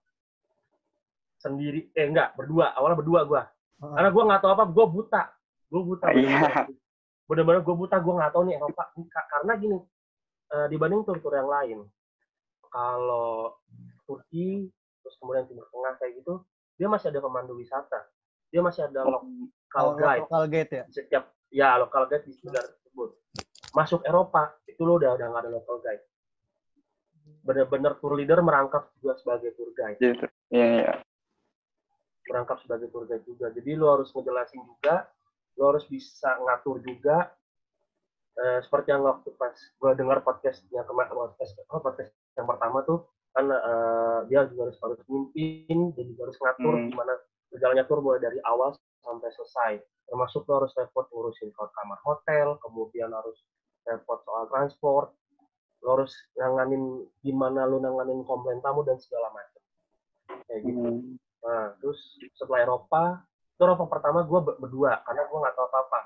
Sendiri 1.37 1.90
eh 1.92 2.06
enggak 2.06 2.34
berdua. 2.34 2.70
Awalnya 2.72 2.99
berdua 2.99 3.20
gue 3.25 3.42
Heeh. 3.82 3.92
karena 3.92 4.11
gue 4.11 4.22
nggak 4.25 4.40
tahu 4.40 4.52
apa 4.52 4.64
gue 4.68 4.87
buta. 4.88 5.22
Gue 5.66 5.82
buta. 5.84 6.06
Iya. 6.12 6.66
bener-bener 7.22 7.62
gue 7.62 7.72
buta 7.72 7.96
gue 7.96 8.12
nggak 8.12 8.30
tahu 8.30 8.42
nih 8.44 8.54
Eropa. 8.58 8.82
Ka- 9.08 9.28
karena 9.30 9.52
gini 9.56 9.76
eh, 10.52 10.66
dibanding 10.68 11.02
tur-tur 11.02 11.32
yang 11.32 11.49
lain 11.49 11.78
kalau 12.68 13.56
Turki 14.04 14.68
terus 15.00 15.14
kemudian 15.18 15.44
Timur 15.44 15.66
Tengah 15.68 15.97
kayak 15.99 16.12
gitu 16.21 16.44
dia 16.76 16.88
masih 16.88 17.12
ada 17.12 17.21
pemandu 17.21 17.56
wisata 17.56 18.00
dia 18.49 18.61
masih 18.61 18.85
ada 18.87 19.04
Oh, 19.04 19.25
local 19.25 19.87
Oh, 19.88 19.97
guide 19.97 20.23
Local 20.28 20.44
gate 20.49 20.73
ya. 20.73 20.85
setiap 20.88 21.25
ya 21.49 21.76
local 21.76 22.04
guide 22.06 22.25
di 22.25 22.32
negara 22.44 22.68
tersebut 22.68 23.11
masuk 23.73 24.00
Eropa 24.04 24.56
itu 24.64 24.80
lo 24.85 25.00
udah 25.00 25.16
udah 25.16 25.26
nggak 25.32 25.42
ada 25.49 25.52
local 25.52 25.80
guide 25.80 26.04
bener-bener 27.42 27.97
tour 27.99 28.14
leader 28.14 28.38
merangkap 28.38 28.92
juga 29.02 29.18
sebagai 29.18 29.50
tour 29.56 29.71
guide 29.75 29.99
gitu. 29.99 30.26
Iya, 30.52 30.66
iya. 30.78 30.94
merangkap 32.30 32.62
sebagai 32.62 32.87
tour 32.88 33.02
guide 33.04 33.26
juga. 33.26 33.50
Jadi 33.50 33.75
lo 33.75 33.99
harus 33.99 34.14
ngejelasin 34.14 34.62
juga, 34.62 35.11
lo 35.59 35.75
harus 35.75 35.85
bisa 35.90 36.38
ngatur 36.38 36.78
juga. 36.87 37.35
Eh, 38.32 38.58
seperti 38.64 38.96
yang 38.96 39.04
waktu 39.04 39.28
pas 39.36 39.52
gue 39.52 39.90
dengar 39.92 40.24
podcastnya 40.24 40.80
kemarin 40.88 41.12
podcast, 41.12 41.52
oh, 41.68 41.84
podcast 41.84 42.16
yang 42.32 42.48
pertama 42.48 42.80
tuh 42.88 43.04
kan 43.36 43.44
eh, 43.44 44.18
dia 44.32 44.48
juga 44.48 44.72
harus 44.72 44.78
harus 44.80 45.00
mimpin, 45.04 45.92
jadi 45.92 46.08
juga 46.16 46.32
harus 46.32 46.38
ngatur 46.40 46.74
Hmm. 46.80 46.88
gimana 46.88 47.12
berjalannya 47.52 47.84
tour 47.84 48.00
mulai 48.00 48.20
dari 48.24 48.40
awal 48.48 48.72
sampai 49.04 49.28
selesai. 49.36 49.72
Termasuk 50.08 50.48
lo 50.48 50.64
harus 50.64 50.72
repot 50.80 51.04
ngurusin 51.12 51.52
ke 51.52 51.64
kamar 51.76 52.00
hotel, 52.08 52.56
kemudian 52.64 53.12
harus 53.12 53.36
repot 53.84 54.24
soal 54.24 54.48
transport, 54.48 55.12
lo 55.84 55.88
harus 56.00 56.12
nanganin 56.32 57.04
gimana 57.20 57.68
lo 57.68 57.84
nanganin 57.84 58.24
komplain 58.24 58.64
tamu 58.64 58.80
dan 58.80 58.96
segala 58.96 59.28
macam. 59.36 59.60
Kayak 60.48 60.60
gitu. 60.72 60.88
Hmm. 60.88 61.20
Nah, 61.44 61.76
terus 61.84 62.00
setelah 62.40 62.64
Eropa, 62.64 63.28
itu 63.28 63.60
Eropa 63.60 63.84
pertama 63.92 64.24
gue 64.24 64.40
berdua 64.56 65.04
karena 65.04 65.28
gue 65.28 65.36
nggak 65.36 65.52
tahu 65.52 65.68
apa-apa. 65.68 66.00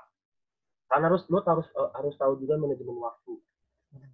Karena 0.87 1.11
harus 1.11 1.23
lu 1.27 1.43
harus 1.43 1.67
eh, 1.67 1.89
harus 1.99 2.15
tahu 2.15 2.39
juga 2.39 2.55
manajemen 2.55 2.97
waktu. 2.97 3.33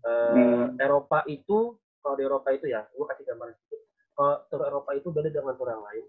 Eh, 0.03 0.31
Hmm. 0.33 0.75
Eropa 0.77 1.23
itu 1.29 1.77
kalau 2.03 2.15
di 2.19 2.23
Eropa 2.27 2.49
itu 2.51 2.67
ya, 2.67 2.83
gue 2.91 3.05
kasih 3.07 3.23
gambaran 3.23 3.55
sedikit. 3.55 3.81
Kalau 4.13 4.35
tur 4.51 4.61
Eropa 4.67 4.91
itu 4.93 5.07
beda 5.09 5.29
dengan 5.31 5.55
tur 5.55 5.69
yang 5.71 5.83
lain. 5.85 6.05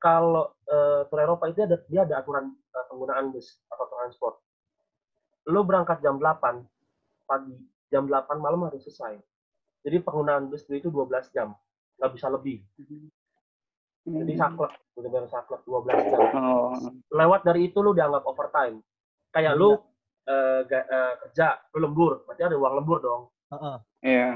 Kalau 0.00 0.54
eh, 0.66 1.00
tur 1.10 1.18
Eropa 1.20 1.44
itu 1.50 1.60
ada 1.66 1.76
dia 1.90 2.02
ada 2.08 2.24
aturan 2.24 2.54
eh, 2.54 2.84
penggunaan 2.88 3.34
bus 3.34 3.60
atau 3.68 3.86
transport. 3.90 4.40
Lu 5.46 5.62
berangkat 5.62 6.02
jam 6.02 6.18
8 6.18 6.64
pagi, 7.26 7.54
jam 7.92 8.10
8 8.10 8.38
malam 8.42 8.66
harus 8.66 8.82
selesai. 8.82 9.18
Jadi 9.86 10.02
penggunaan 10.02 10.50
bus 10.50 10.66
itu 10.66 10.90
12 10.90 11.30
jam, 11.30 11.54
nggak 12.02 12.10
bisa 12.16 12.26
lebih. 12.26 12.58
Jadi 14.06 14.32
saklek, 14.38 14.70
benar-benar 14.94 15.30
saklek 15.30 15.62
12 15.66 16.10
jam. 16.10 16.20
Oh. 16.38 16.70
Lewat 17.10 17.42
dari 17.42 17.70
itu 17.70 17.78
lu 17.82 17.90
dianggap 17.94 18.22
overtime. 18.26 18.82
Kayak 19.36 19.52
lu 19.60 19.76
eh, 20.24 20.60
ga- 20.64 20.88
eh, 20.88 21.12
kerja, 21.28 21.60
lu 21.76 21.84
lembur, 21.84 22.24
berarti 22.24 22.42
ada 22.48 22.56
uang 22.56 22.74
lembur 22.80 22.98
dong. 23.04 23.22
Heeh. 23.52 23.76
Iya. 24.00 24.28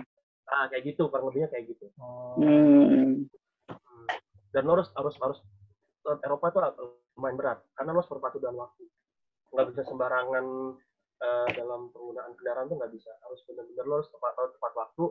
Nah, 0.45 0.65
kayak 0.69 0.83
gitu, 0.93 1.09
kurang 1.09 1.33
lebihnya 1.33 1.49
kayak 1.49 1.73
gitu. 1.73 1.89
Oh. 1.97 2.37
Hmm. 2.37 3.25
Dan 4.53 4.61
lu 4.69 4.77
harus 4.77 4.93
harus 4.93 5.17
harus 5.25 5.39
ke 6.05 6.11
Eropa 6.27 6.53
itu 6.53 6.59
lumayan 7.17 7.37
berat 7.39 7.59
karena 7.79 7.97
lu 7.97 7.99
harus 8.05 8.11
berpatu 8.13 8.37
dengan 8.37 8.69
waktu. 8.69 8.85
Nggak 9.57 9.67
bisa 9.73 9.83
sembarangan 9.89 10.45
eh, 11.23 11.49
dalam 11.57 11.89
penggunaan 11.97 12.33
kendaraan 12.37 12.69
tuh 12.69 12.77
nggak 12.77 12.93
bisa. 12.93 13.11
Harus 13.25 13.41
benar-benar 13.49 13.85
lu 13.89 13.95
harus 13.99 14.11
tepat 14.13 14.33
tepat 14.37 14.73
waktu. 14.77 15.05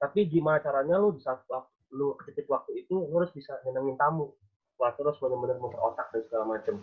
Tapi 0.00 0.20
gimana 0.28 0.60
caranya 0.60 1.00
lu 1.00 1.16
bisa 1.16 1.38
waktu 1.48 1.80
lu 1.90 2.14
ketik 2.22 2.46
waktu 2.46 2.86
itu 2.86 2.94
lu 2.94 3.14
harus 3.18 3.32
bisa 3.34 3.58
nyenengin 3.66 3.98
tamu. 3.98 4.30
Wah, 4.78 4.94
terus 4.94 5.18
benar-benar 5.18 5.58
muter 5.58 5.80
otak 5.82 6.08
dan 6.14 6.22
segala 6.28 6.44
macam. 6.56 6.80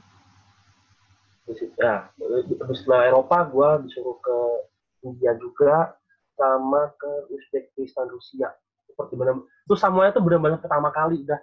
Terus 1.48 1.60
ya, 1.74 2.12
terus 2.60 2.77
setelah 2.77 3.08
Eropa 3.08 3.38
gua 3.48 3.80
disuruh 3.80 4.20
ke 4.20 4.38
India 5.01 5.32
juga 5.34 5.96
sama 6.36 6.92
ke 6.94 7.08
Uzbekistan 7.32 8.12
Rusia. 8.12 8.51
Seperti 8.84 9.16
benar 9.16 9.39
itu 9.39 9.74
semuanya 9.74 10.12
tuh 10.12 10.22
benar-benar 10.22 10.60
pertama 10.60 10.92
kali 10.92 11.24
udah. 11.24 11.39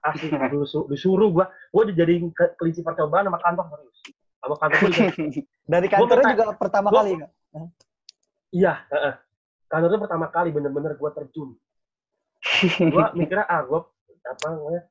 Asli 0.00 0.30
disuruh, 0.54 0.86
disuruh 0.86 1.28
gua 1.28 1.44
gua 1.68 1.82
udah 1.82 1.96
jadi 1.96 2.22
ke- 2.30 2.54
kelinci 2.54 2.80
percobaan 2.80 3.26
sama 3.26 3.38
kantor 3.40 3.66
serius. 3.74 3.98
Sama 4.38 4.54
kantor 4.56 4.78
juga- 4.86 5.14
Dari 5.74 5.86
kantornya 5.90 6.22
minta- 6.22 6.32
juga 6.32 6.46
pertama 6.54 6.88
gua- 6.88 6.98
kali 7.02 7.10
nggak? 7.18 7.32
iya 8.52 8.72
heeh. 8.88 9.14
kantornya 9.66 9.98
pertama 9.98 10.26
kali 10.30 10.54
bener-bener 10.54 10.94
gua 10.94 11.10
terjun. 11.10 11.58
Gua 12.86 13.10
mikirnya 13.18 13.42
ah 13.44 13.66
gua 13.66 13.90
apa 14.22 14.46
namanya 14.48 14.82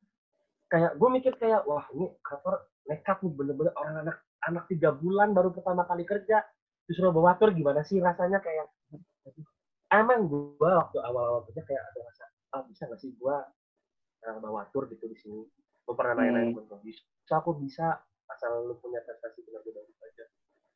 kayak 0.67 0.91
gua 0.95 1.09
mikir 1.09 1.31
kayak 1.35 1.63
wah 1.63 1.87
ini 1.91 2.11
kantor 2.19 2.67
nekat 2.85 3.17
nih 3.25 3.33
bener-bener 3.33 3.73
orang 3.77 3.95
anak 4.05 4.17
anak 4.45 4.63
tiga 4.69 4.93
bulan 4.93 5.33
baru 5.33 5.51
pertama 5.53 5.85
kali 5.89 6.05
kerja. 6.05 6.45
Disuruh 6.85 7.09
bawa 7.09 7.33
tur 7.41 7.49
gimana 7.49 7.81
sih 7.81 7.97
rasanya? 7.97 8.37
Kayak 8.45 8.69
emang 9.89 10.29
gua 10.29 10.85
waktu 10.85 10.97
awal-awal 11.01 11.45
kerja 11.49 11.61
kayak 11.65 11.81
ada 11.81 11.99
rasa 12.05 12.25
ah 12.55 12.61
bisa 12.69 12.85
nggak 12.85 13.01
sih 13.01 13.11
gua 13.17 13.41
eh, 14.25 14.37
bawa 14.37 14.69
tur 14.69 14.85
gitu 14.89 15.05
di 15.09 15.17
sini? 15.17 15.41
Gua 15.85 15.93
pernah 15.97 16.21
nanya-nanya 16.21 16.61
Hmm. 16.61 16.81
bisa 16.85 17.33
aku 17.41 17.57
bisa. 17.57 18.01
Asal 18.25 18.65
lu 18.65 18.73
punya 18.81 19.01
prestasi 19.05 19.45
benar-benar 19.45 19.85
bagus 19.85 19.97
aja. 20.01 20.25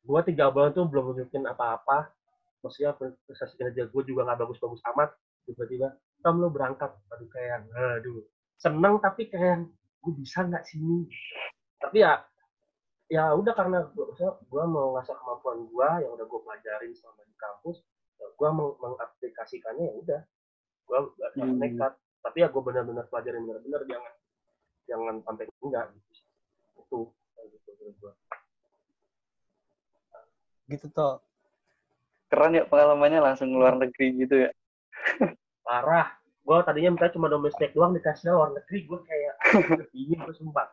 Gua 0.06 0.20
tiga 0.22 0.50
bulan 0.54 0.70
tuh 0.70 0.86
belum 0.86 1.14
nunjukin 1.14 1.46
apa-apa. 1.46 2.10
Maksudnya 2.62 2.92
prestasi 3.26 3.56
kerja 3.56 3.88
gue 3.88 4.02
juga 4.04 4.28
nggak 4.28 4.38
bagus-bagus 4.44 4.84
amat. 4.94 5.10
Tiba-tiba 5.48 5.96
Tom 6.20 6.38
lu 6.38 6.52
berangkat. 6.52 6.92
Aduh 7.10 7.28
kayak 7.32 7.66
aduh 7.74 8.22
seneng 8.60 9.00
tapi 9.00 9.26
kayak 9.32 9.64
gue 10.04 10.12
bisa 10.20 10.44
nggak 10.44 10.64
sini 10.68 11.08
tapi 11.80 12.04
ya 12.04 12.22
ya 13.10 13.34
udah 13.34 13.50
karena 13.56 13.78
gue 13.90 14.06
gue 14.22 14.64
mau 14.70 14.94
ngasah 14.94 15.16
kemampuan 15.18 15.66
gue 15.66 15.88
yang 16.06 16.12
udah 16.14 16.26
gue 16.28 16.40
pelajarin 16.46 16.92
selama 16.94 17.22
di 17.26 17.34
kampus 17.34 17.76
gue 18.20 18.48
meng 18.52 18.70
mengaplikasikannya 18.78 19.84
ya 19.90 19.94
udah 19.98 20.20
gue 20.86 20.98
gak 21.18 21.30
Hmm. 21.34 21.56
nekat 21.58 21.92
tapi 22.20 22.44
ya 22.44 22.48
gue 22.52 22.62
benar-benar 22.62 23.08
pelajarin 23.08 23.42
benar-benar 23.48 23.82
jangan 23.88 24.12
jangan 24.86 25.14
sampai 25.24 25.44
enggak 25.64 25.84
gitu 25.96 26.10
itu 26.78 27.00
gitu 27.50 27.70
gue 27.98 28.12
Gitu 30.70 30.86
toh. 30.94 31.18
Keren 32.30 32.54
ya 32.54 32.62
pengalamannya 32.62 33.18
langsung 33.18 33.50
luar 33.50 33.74
negeri 33.74 34.14
gitu 34.22 34.46
ya. 34.46 34.50
parah 35.66 36.14
gue 36.40 36.56
tadinya 36.62 36.94
minta 36.94 37.10
cuma 37.10 37.26
domestik 37.26 37.74
doang 37.74 37.90
dikasihnya 37.90 38.34
luar 38.34 38.50
negeri 38.54 38.86
gue 38.86 38.98
kayak 39.02 39.34
ini 39.98 40.14
gue 40.14 40.34
sumpah 40.34 40.66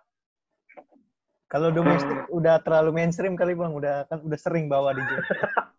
Kalau 1.48 1.72
domestik 1.72 2.27
udah 2.27 2.60
terlalu 2.60 2.92
mainstream 2.92 3.39
kali 3.39 3.56
bang, 3.56 3.72
udah 3.72 4.04
kan 4.12 4.20
udah 4.20 4.39
sering 4.39 4.68
bawa 4.68 4.92
di 4.92 5.04
jet. 5.04 5.24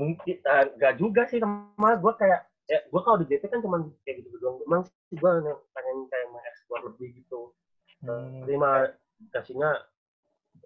mungkin 0.00 0.36
eh, 0.40 0.64
nggak 0.80 0.96
juga 0.96 1.28
sih 1.28 1.44
sama 1.44 1.92
gue 2.00 2.12
kayak 2.16 2.40
ya 2.72 2.80
gue 2.88 3.00
kalau 3.04 3.20
di 3.20 3.28
JT 3.28 3.52
kan 3.52 3.60
cuma 3.60 3.84
kayak 4.08 4.24
gitu 4.24 4.32
doang 4.40 4.56
emang 4.64 4.82
sih 4.88 5.12
gue 5.12 5.30
pengen 5.76 6.08
kayak 6.08 6.26
mengeksplor 6.32 6.80
lebih 6.88 7.20
gitu 7.20 7.52
Hmm. 8.00 8.40
tapi 8.40 8.56
mah 8.56 8.88
kasihnya 9.28 9.76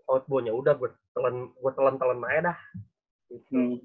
outbound 0.07 0.47
ya 0.47 0.55
udah 0.55 0.79
gue 0.79 0.87
telan 1.19 1.51
gue 1.51 1.73
telan 1.75 1.99
telan 1.99 2.23
aja 2.31 2.55
dah 2.55 2.59
gitu. 3.27 3.51
Hmm. 3.51 3.77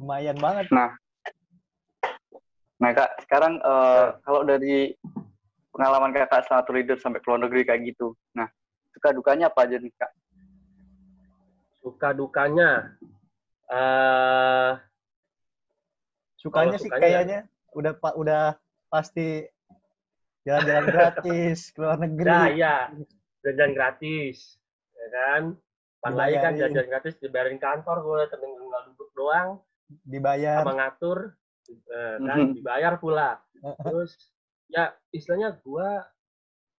Lumayan 0.00 0.40
banget. 0.40 0.72
Nah 0.72 0.96
Nah 2.80 2.90
kak, 2.96 3.28
sekarang 3.28 3.60
eh, 3.60 4.06
kalau 4.24 4.40
dari 4.40 4.96
pengalaman 5.74 6.14
kakak 6.14 6.46
selama 6.46 6.62
tour 6.62 6.76
leader 6.78 6.96
sampai 6.96 7.18
ke 7.18 7.26
luar 7.26 7.40
negeri 7.42 7.62
kayak 7.62 7.82
gitu, 7.84 8.14
nah 8.30 8.46
suka 8.88 9.10
dukanya 9.10 9.50
apa 9.50 9.66
aja 9.66 9.76
nih 9.76 9.90
kak? 9.92 10.10
Suka 11.80 12.08
dukanya. 12.10 12.94
eh 13.66 14.72
Sukanya 16.36 16.76
sih 16.76 16.86
sukanya- 16.86 17.02
kayaknya 17.02 17.38
udah 17.72 17.92
udah 18.14 18.42
pasti 18.86 19.48
jalan-jalan 20.44 20.84
gratis 20.94 21.72
ke 21.72 21.78
luar 21.80 21.98
negeri. 21.98 22.28
Nah, 22.28 22.48
iya. 22.48 22.76
Jajan 23.40 23.72
gratis. 23.72 24.60
Ya 24.94 25.08
kan? 25.10 25.42
Apalagi 25.98 26.36
kan 26.36 26.52
Dibayarin. 26.52 26.72
jajan 26.76 26.86
gratis 26.86 27.14
dibayarin 27.16 27.56
kantor 27.56 27.96
gue 27.98 28.20
tinggal 28.30 28.82
duduk 28.88 29.08
doang 29.12 29.48
Dibayar. 30.04 30.60
sama 30.60 30.72
ngatur 30.76 31.32
eh, 31.66 32.16
kan 32.20 32.38
dibayar 32.52 32.94
pula. 32.96 33.40
Terus 33.84 34.12
ya 34.72 34.92
istilahnya 35.12 35.56
gue 35.60 35.88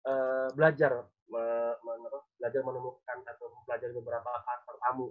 eh, 0.08 0.48
belajar 0.56 0.92
me- 1.32 1.76
men- 1.84 2.06
apa, 2.08 2.20
belajar 2.40 2.60
menemukan 2.64 3.18
atau 3.24 3.46
mempelajari 3.52 3.92
beberapa 3.96 4.30
karakter 4.44 4.74
tamu. 4.80 5.08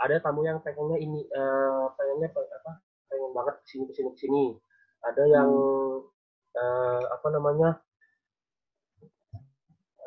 Ada 0.00 0.16
tamu 0.24 0.40
yang 0.48 0.58
pengennya 0.64 0.98
ini 1.00 1.20
eh, 1.28 1.84
pengennya 1.96 2.28
pe- 2.32 2.52
apa 2.60 2.72
pengen 3.10 3.30
banget 3.36 3.54
ke 3.60 3.66
sini 3.68 3.84
ke 3.88 3.92
sini 3.96 4.08
ke 4.14 4.18
sini. 4.20 4.44
Ada 5.04 5.22
yang 5.28 5.50
eh, 6.56 7.02
apa 7.12 7.26
namanya 7.32 7.70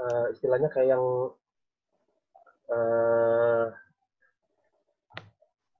eh, 0.02 0.26
istilahnya 0.34 0.70
kayak 0.74 0.98
yang 0.98 1.04
eh, 2.74 3.66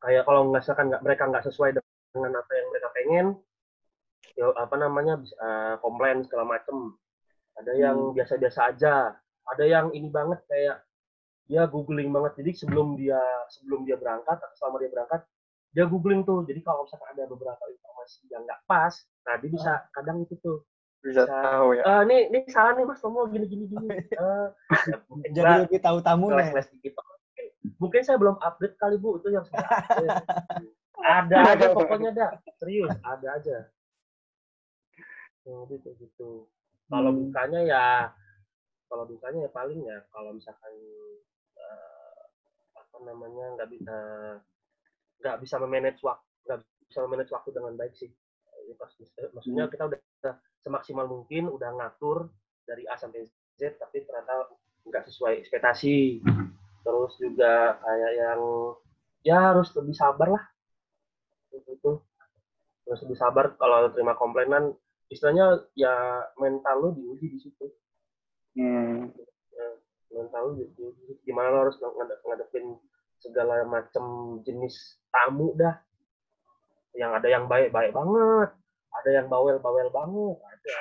kayak 0.04 0.24
kalau 0.28 0.42
nggak 0.52 0.62
misalkan 0.64 0.86
nggak 0.92 1.04
mereka 1.06 1.24
nggak 1.32 1.46
sesuai 1.48 1.70
dengan 2.14 2.32
apa 2.38 2.52
yang 2.54 2.68
mereka 2.70 2.88
pengen 2.92 3.26
apa 4.36 4.76
namanya 4.76 5.18
bisa 5.18 5.36
eh, 5.36 5.76
komplain 5.80 6.26
segala 6.26 6.46
macem. 6.50 6.98
Ada 7.54 7.72
yang 7.74 7.98
biasa-biasa 8.12 8.74
aja. 8.74 9.14
Ada 9.46 9.64
yang 9.64 9.86
ini 9.92 10.10
banget 10.10 10.42
kayak 10.48 10.82
dia 11.46 11.68
googling 11.68 12.10
banget. 12.10 12.42
Jadi 12.42 12.52
sebelum 12.56 12.98
dia 12.98 13.20
sebelum 13.52 13.86
dia 13.86 13.94
berangkat 13.94 14.40
atau 14.40 14.56
selama 14.58 14.82
dia 14.82 14.90
berangkat 14.90 15.22
dia 15.70 15.86
googling 15.86 16.24
tuh. 16.24 16.42
Jadi 16.44 16.62
kalau 16.62 16.86
misalkan 16.86 17.14
ada 17.14 17.30
beberapa 17.30 17.62
informasi 17.68 18.26
yang 18.30 18.42
nggak 18.44 18.62
pas 18.66 18.94
nah 19.24 19.40
dia 19.40 19.48
bisa 19.48 19.72
kadang 19.94 20.20
itu 20.20 20.36
tuh 20.42 20.60
Bisa 21.00 21.24
Bisa. 21.24 21.36
tahu 21.36 21.76
ya. 21.76 21.84
eh 21.84 22.02
ini 22.08 22.18
ini 22.32 22.40
salah 22.48 22.76
nih 22.76 22.84
mas 22.84 23.00
Tomo 23.00 23.28
gini 23.28 23.44
gini 23.46 23.68
gini. 23.68 23.88
Eh, 23.92 24.48
ya, 24.88 24.98
mungkin 25.12 25.30
Jadi 25.32 25.44
gua- 25.46 25.62
lebih 25.68 25.80
tahu 25.80 25.98
kelas-kelas 26.02 26.68
dikit. 26.72 26.94
Mungkin, 26.96 27.46
mungkin 27.80 28.02
saya 28.02 28.18
belum 28.18 28.36
update 28.40 28.76
kali 28.76 28.96
bu. 28.98 29.20
Itu 29.20 29.28
yang 29.30 29.44
saya 29.46 29.68
ada 31.04 31.38
aja 31.52 31.68
pokoknya 31.76 32.16
dah 32.16 32.30
serius 32.56 32.96
ada 33.04 33.28
aja 33.36 33.68
jadi 35.44 35.76
kayak 35.84 35.96
gitu. 36.00 36.48
Kalau 36.88 37.12
Hmm. 37.12 37.20
dukanya 37.28 37.60
ya 37.64 37.86
kalau 38.88 39.04
dukanya 39.10 39.50
ya 39.50 39.52
paling 39.52 39.80
ya 39.84 39.98
kalau 40.14 40.32
misalkan 40.36 40.74
eh, 41.58 42.22
apa 42.78 42.98
namanya 43.04 43.58
nggak 43.60 43.70
bisa 43.72 43.98
nggak 45.24 45.38
bisa 45.44 45.56
memanage 45.60 46.00
waktu 46.04 46.26
nggak 46.46 46.60
bisa 46.88 47.00
memanage 47.08 47.32
waktu 47.32 47.50
dengan 47.56 47.74
baik 47.80 47.94
sih. 47.96 48.12
Ya, 48.64 48.74
pas- 48.80 48.96
maksudnya 49.36 49.68
kita 49.68 49.92
udah 49.92 50.00
semaksimal 50.64 51.06
mungkin 51.08 51.52
udah 51.52 51.76
ngatur 51.76 52.32
dari 52.64 52.88
A 52.88 52.96
sampai 52.96 53.28
Z 53.60 53.76
tapi 53.80 54.04
ternyata 54.08 54.48
nggak 54.88 55.04
sesuai 55.12 55.44
ekspektasi. 55.44 56.24
Terus 56.84 57.14
juga 57.20 57.80
kayak 57.80 58.12
yang 58.20 58.42
ya 59.24 59.52
harus 59.52 59.72
lebih 59.76 59.96
sabar 59.96 60.36
lah. 60.36 60.44
Itu 61.52 62.04
harus 62.84 63.00
lebih 63.08 63.18
sabar 63.20 63.56
kalau 63.56 63.88
terima 63.96 64.16
komplainan 64.20 64.76
istilahnya 65.14 65.46
ya 65.74 65.94
mental 66.36 66.76
lu 66.80 66.90
diuji 66.94 67.28
di 67.30 67.40
situ 67.40 67.66
Hmm. 68.54 69.10
mental 70.10 70.42
lu 70.50 70.66
diuji 70.68 71.18
gimana 71.24 71.50
lo 71.50 71.58
harus 71.66 71.78
ngade- 71.78 72.22
ngadepin 72.22 72.66
segala 73.18 73.64
macam 73.64 74.06
jenis 74.42 74.76
tamu 75.10 75.54
dah 75.54 75.78
yang 76.94 77.14
ada 77.14 77.26
yang 77.26 77.46
baik-baik 77.46 77.90
banget 77.90 78.50
ada 78.94 79.10
yang 79.10 79.26
bawel-bawel 79.26 79.90
banget 79.90 80.38
ada 80.38 80.76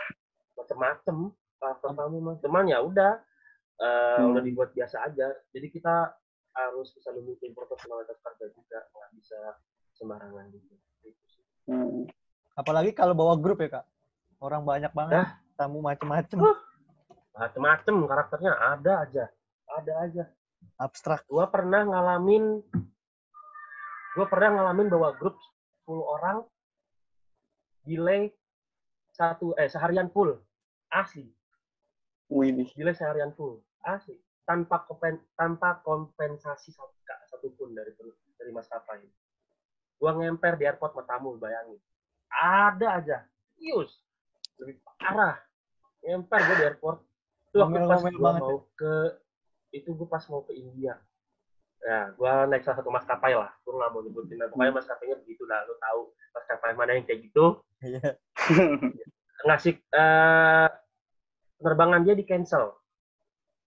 macem-macem 0.54 1.16
karakter 1.56 1.90
tamu 1.92 2.18
mah 2.20 2.36
cuman 2.38 2.64
ya 2.66 2.80
udah 2.80 3.12
eh, 3.78 4.16
Hmm. 4.20 4.32
udah 4.32 4.42
dibuat 4.42 4.70
biasa 4.72 5.06
aja 5.06 5.26
jadi 5.48 5.66
kita 5.66 6.12
harus 6.52 6.92
bisa 6.92 7.08
memimpin 7.10 7.56
profesionalitas 7.56 8.20
kerja 8.20 8.52
juga 8.52 8.84
nggak 8.92 9.10
bisa 9.16 9.38
sembarangan 9.94 10.52
gitu 10.52 10.74
Gitu. 11.02 11.18
Hmm. 11.66 12.04
Apalagi 12.52 12.92
kalau 12.92 13.16
bawa 13.16 13.34
grup 13.34 13.58
ya 13.58 13.80
kak. 13.80 13.86
Orang 14.42 14.66
banyak 14.66 14.90
banget. 14.90 15.22
Dah. 15.22 15.30
Tamu 15.54 15.78
macem-macem. 15.78 16.42
macem-macem 17.32 17.94
karakternya 18.10 18.52
ada 18.58 18.92
aja. 19.06 19.24
Ada 19.70 19.92
aja. 20.02 20.24
Abstrak. 20.82 21.22
gua 21.30 21.46
pernah 21.46 21.86
ngalamin 21.86 22.58
gua 24.18 24.26
pernah 24.26 24.58
ngalamin 24.58 24.90
bawa 24.90 25.14
grup 25.14 25.38
10 25.86 25.94
orang 26.18 26.38
delay 27.86 28.34
satu 29.14 29.54
eh 29.54 29.70
seharian 29.70 30.10
full. 30.10 30.34
Asli. 30.90 31.30
Wih, 32.26 32.66
delay 32.74 32.98
seharian 32.98 33.30
full. 33.38 33.62
Asli. 33.86 34.18
Tanpa 34.42 34.82
kompen, 34.90 35.22
tanpa 35.38 35.78
kompensasi 35.86 36.74
satu 36.74 36.98
satupun 37.30 37.78
dari 37.78 37.94
dari 38.34 38.50
maskapai. 38.50 39.06
Gua 40.02 40.18
ngemper 40.18 40.58
di 40.58 40.66
airport 40.66 40.98
sama 40.98 41.06
tamu 41.06 41.38
bayangin. 41.38 41.78
Ada 42.34 42.98
aja. 42.98 43.18
Serius 43.54 44.02
parah 44.98 45.36
ngemper 46.02 46.40
gua 46.42 46.56
di 46.58 46.64
airport. 46.66 46.98
Itu 47.52 47.56
waktu 47.62 47.78
pas 47.86 48.00
banget 48.02 48.14
mau 48.18 48.58
ke 48.74 48.92
itu 49.72 49.88
gua 49.94 50.08
pas 50.10 50.24
mau 50.28 50.42
ke 50.44 50.52
India. 50.56 50.98
Ya 51.82 52.14
gua 52.14 52.46
naik 52.46 52.62
salah 52.66 52.82
satu 52.82 52.90
maskapai 52.90 53.34
lah. 53.34 53.50
Gua 53.62 53.78
nggak 53.78 53.90
mau 53.90 54.00
nyebutin 54.02 54.38
nah, 54.38 54.48
pokoknya 54.50 54.74
maskapainya 54.74 55.16
begitu 55.22 55.42
lah 55.46 55.62
lu 55.66 55.74
tahu 55.78 56.00
maskapai 56.34 56.72
mana 56.74 56.98
yang 56.98 57.06
kayak 57.06 57.20
gitu. 57.26 57.62
Iya. 57.82 58.18
ngasih 59.46 59.74
eh, 59.74 60.68
penerbangan 61.58 62.02
dia 62.06 62.14
di 62.14 62.24
cancel. 62.26 62.78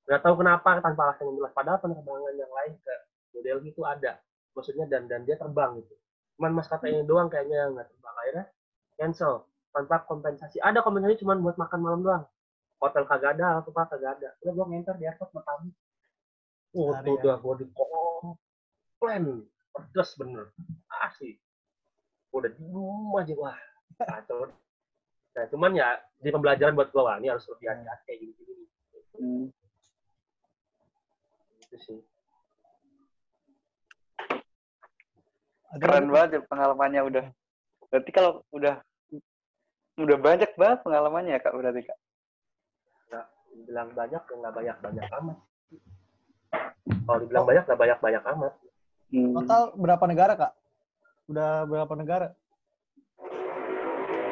Nggak 0.05 0.21
tahu 0.21 0.35
kenapa 0.39 0.79
tanpa 0.79 1.01
alasan 1.11 1.31
yang 1.31 1.37
jelas. 1.43 1.53
Padahal 1.55 1.79
penerbangan 1.81 2.33
yang 2.35 2.51
lain 2.51 2.73
ke 2.79 2.93
New 3.35 3.41
Delhi 3.43 3.69
itu 3.71 3.81
ada. 3.83 4.19
Maksudnya 4.55 4.87
dan 4.87 5.11
dan 5.11 5.27
dia 5.27 5.35
terbang 5.35 5.83
gitu. 5.83 5.95
Cuman 6.39 6.51
maskapai 6.55 6.91
ini 6.91 7.03
doang 7.03 7.27
kayaknya 7.27 7.67
yang 7.67 7.71
nggak 7.75 7.87
terbang. 7.91 8.15
Akhirnya 8.23 8.45
cancel 8.95 9.33
tanpa 9.75 10.07
kompensasi 10.07 10.63
ada 10.63 10.79
kompensasi 10.79 11.19
cuman 11.19 11.43
buat 11.43 11.59
makan 11.59 11.79
malam 11.83 11.99
doang. 11.99 12.23
Hotel 12.79 13.03
kagak 13.03 13.35
ada 13.35 13.59
apa 13.59 13.67
apa 13.67 13.81
kagak 13.91 14.11
ada. 14.19 14.29
Udah 14.39 14.51
gua 14.55 14.65
nginter 14.71 14.95
di 14.95 15.03
airport 15.03 15.35
sama 15.35 15.43
tamu. 15.43 15.69
Oh 16.75 16.95
Seharian. 16.95 17.03
tuh 17.03 17.13
udah 17.19 17.35
gua 17.43 17.53
di 17.59 17.65
komplain 17.75 19.23
pedes 19.75 20.09
bener. 20.15 20.45
Asli. 21.03 21.35
Gua 22.31 22.47
udah 22.47 22.51
diem 22.55 23.11
aja 23.19 23.33
wah 23.35 23.59
kacau. 23.99 24.47
Nah 25.35 25.43
cuman 25.51 25.71
ya 25.75 25.99
di 26.23 26.29
pembelajaran 26.31 26.71
buat 26.71 26.95
gua 26.95 27.11
wah 27.11 27.15
ini 27.19 27.27
harus 27.27 27.43
lebih 27.51 27.67
hati-hati 27.67 28.03
kayak 28.07 28.19
gini-gini. 28.23 28.65
Hmm. 29.15 29.47
gitu 31.59 31.77
sih. 31.83 31.99
Keren 35.75 36.07
banget 36.07 36.39
ya 36.39 36.41
pengalamannya 36.47 37.01
udah. 37.03 37.25
Berarti 37.91 38.11
kalau 38.15 38.43
udah 38.55 38.79
udah 39.95 40.17
banyak 40.19 40.51
banget 40.59 40.79
pengalamannya 40.83 41.35
ya 41.35 41.41
kak 41.41 41.55
berarti 41.55 41.81
kak. 41.87 41.99
dibilang 43.55 43.87
banyak 43.95 44.19
ya 44.19 44.35
nggak 44.35 44.51
banyak 44.51 44.77
banyak 44.83 45.05
amat 45.23 45.37
kalau 47.07 47.19
dibilang 47.23 47.45
banyak 47.47 47.63
nggak 47.63 47.79
banyak 47.79 47.99
banyak 48.03 48.23
amat 48.35 48.53
Hmm. 49.13 49.37
Total 49.37 49.71
berapa 49.77 50.05
negara 50.09 50.33
kak? 50.33 50.53
Udah 51.29 51.63
berapa 51.69 51.93
negara? 51.93 52.33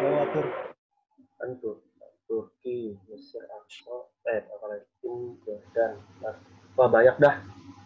Bawa 0.04 0.24
tur. 0.34 0.46
kan 1.40 1.50
tuh 1.60 1.76
Turki 2.28 2.96
Mesir 3.12 3.44
Arab 3.52 3.68
eh 4.32 4.48
Palestina 4.48 5.36
Jordan 5.44 5.92
nah, 6.24 6.36
wah 6.80 6.88
banyak 6.88 7.16
dah 7.20 7.36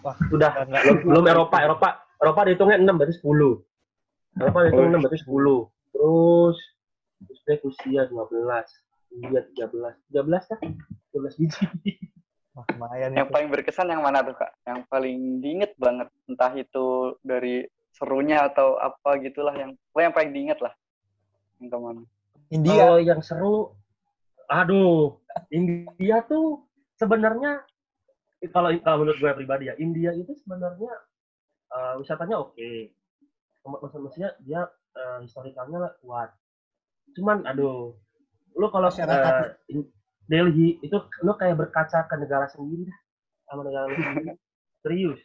Wah, 0.06 0.14
sudah 0.30 0.54
belum, 0.62 1.10
belum 1.10 1.26
Eropa 1.26 1.58
Eropa 1.66 1.90
Eropa 2.22 2.46
dihitungnya 2.46 2.78
6 2.78 2.86
berarti 2.86 3.16
10 3.18 4.38
Eropa 4.38 4.60
dihitung 4.62 4.86
6 4.94 5.02
berarti 5.02 5.20
10 5.26 5.98
terus 5.98 6.58
Uzbek 7.26 7.66
Rusia 7.66 8.06
15 8.06 8.14
India 9.18 9.42
13 9.42 10.14
13 10.14 10.50
kan 10.52 10.60
13 11.16 11.40
biji 11.42 11.66
Wah, 12.54 12.66
lumayan 12.74 13.14
Yang 13.14 13.30
itu. 13.30 13.34
paling 13.38 13.50
berkesan 13.54 13.88
yang 13.88 14.02
mana 14.02 14.26
tuh 14.26 14.34
kak? 14.34 14.50
Yang 14.66 14.80
paling 14.90 15.18
diinget 15.40 15.78
banget 15.78 16.10
entah 16.26 16.50
itu 16.54 16.86
dari 17.22 17.62
serunya 17.94 18.50
atau 18.50 18.78
apa 18.78 19.22
gitulah 19.22 19.54
yang 19.54 19.78
pokoknya 19.90 20.06
yang 20.10 20.18
paling 20.18 20.32
diinget 20.34 20.60
lah. 20.66 20.74
Yang 21.62 21.70
ke 21.70 21.78
mana? 21.78 22.02
India. 22.50 22.74
Kalau 22.82 22.98
yang 22.98 23.22
seru, 23.22 23.78
aduh, 24.50 25.22
India 25.54 26.26
tuh 26.26 26.66
sebenarnya 26.98 27.62
kalau 28.50 28.74
kalau 28.82 28.98
menurut 29.06 29.22
gue 29.22 29.32
pribadi 29.38 29.70
ya, 29.70 29.78
India 29.78 30.10
itu 30.18 30.34
sebenarnya 30.42 30.94
eh, 31.70 31.94
wisatanya 32.02 32.42
oke. 32.42 32.70
Maksud- 33.70 34.02
Maksudnya 34.02 34.34
dia 34.42 34.66
eh, 34.98 35.20
historikalnya 35.22 35.94
kuat. 36.02 36.34
Cuman 37.16 37.46
aduh. 37.46 37.96
lu 38.58 38.68
kalau 38.74 38.90
in- 39.70 39.92
Delhi 40.28 40.82
itu 40.84 40.98
lu 41.24 41.32
kayak 41.38 41.56
berkaca 41.56 42.04
ke 42.10 42.16
negara 42.20 42.50
sendiri 42.52 42.90
dah. 42.90 43.00
Sama 43.48 43.62
negara 43.64 43.86
lu 43.88 43.96
sendiri. 43.96 44.34
Serius. 44.84 45.20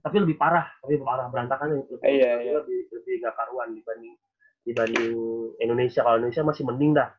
Tapi 0.00 0.16
lebih 0.22 0.36
parah. 0.38 0.68
Lebih 0.86 1.02
parah 1.02 1.26
berantakan 1.28 1.74
lebih, 1.74 1.98
Iya, 2.04 2.44
iya. 2.44 2.52
lebih 2.60 2.86
lebih 2.92 3.14
gak 3.24 3.34
karuan 3.34 3.74
dibanding 3.74 4.14
dibanding 4.62 5.12
Indonesia. 5.58 6.06
Kalau 6.06 6.22
Indonesia 6.22 6.44
masih 6.46 6.64
mending 6.68 6.92
dah. 6.94 7.10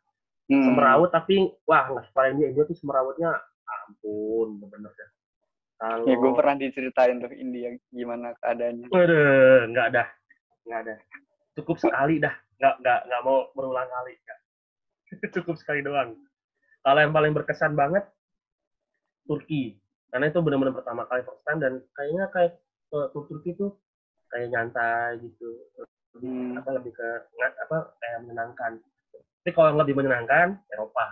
Hmm. 0.45 0.61
semerawut 0.61 1.09
tapi 1.09 1.49
wah 1.65 1.89
nggak 1.89 2.05
separah 2.13 2.29
India 2.29 2.53
India 2.53 2.69
tuh 2.69 2.77
semerawutnya 2.77 3.33
ampun 3.65 4.61
bener 4.61 4.93
dah. 4.93 5.09
Kalau 5.81 6.05
Ya 6.05 6.15
gue 6.21 6.31
pernah 6.37 6.53
diceritain 6.53 7.17
tuh 7.17 7.33
India 7.33 7.73
gimana 7.89 8.37
keadaannya. 8.37 8.85
Waduh, 8.93 9.73
nggak 9.73 9.85
ada, 9.89 10.03
nggak 10.69 10.79
ada. 10.85 10.95
Cukup 11.57 11.81
sekali 11.81 12.21
dah, 12.21 12.29
nggak 12.59 12.75
nggak 12.81 12.99
nggak 13.07 13.21
mau 13.23 13.49
berulang 13.53 13.87
kali. 13.89 14.13
Cukup 15.35 15.55
sekali 15.59 15.85
doang. 15.85 16.15
Kalau 16.85 16.99
yang 17.01 17.13
paling 17.13 17.33
berkesan 17.33 17.73
banget 17.73 18.05
Turki, 19.25 19.81
karena 20.13 20.29
itu 20.29 20.37
benar-benar 20.37 20.77
pertama 20.77 21.09
kali 21.09 21.25
first 21.25 21.41
time 21.49 21.57
dan 21.57 21.81
kayaknya 21.97 22.29
kayak 22.29 22.61
eh, 22.93 23.07
tur 23.09 23.25
Turki 23.25 23.57
tuh 23.57 23.73
kayak 24.29 24.53
nyantai 24.53 25.17
gitu, 25.21 25.49
lebih 26.15 26.31
Hmm. 26.31 26.55
apa 26.55 26.69
lebih 26.79 26.95
ke 26.95 27.09
apa 27.35 27.77
kayak 27.99 28.23
menyenangkan. 28.23 28.79
Tapi 29.43 29.51
kalau 29.51 29.75
yang 29.75 29.79
lebih 29.83 29.95
menyenangkan 29.99 30.55
Eropa. 30.71 31.03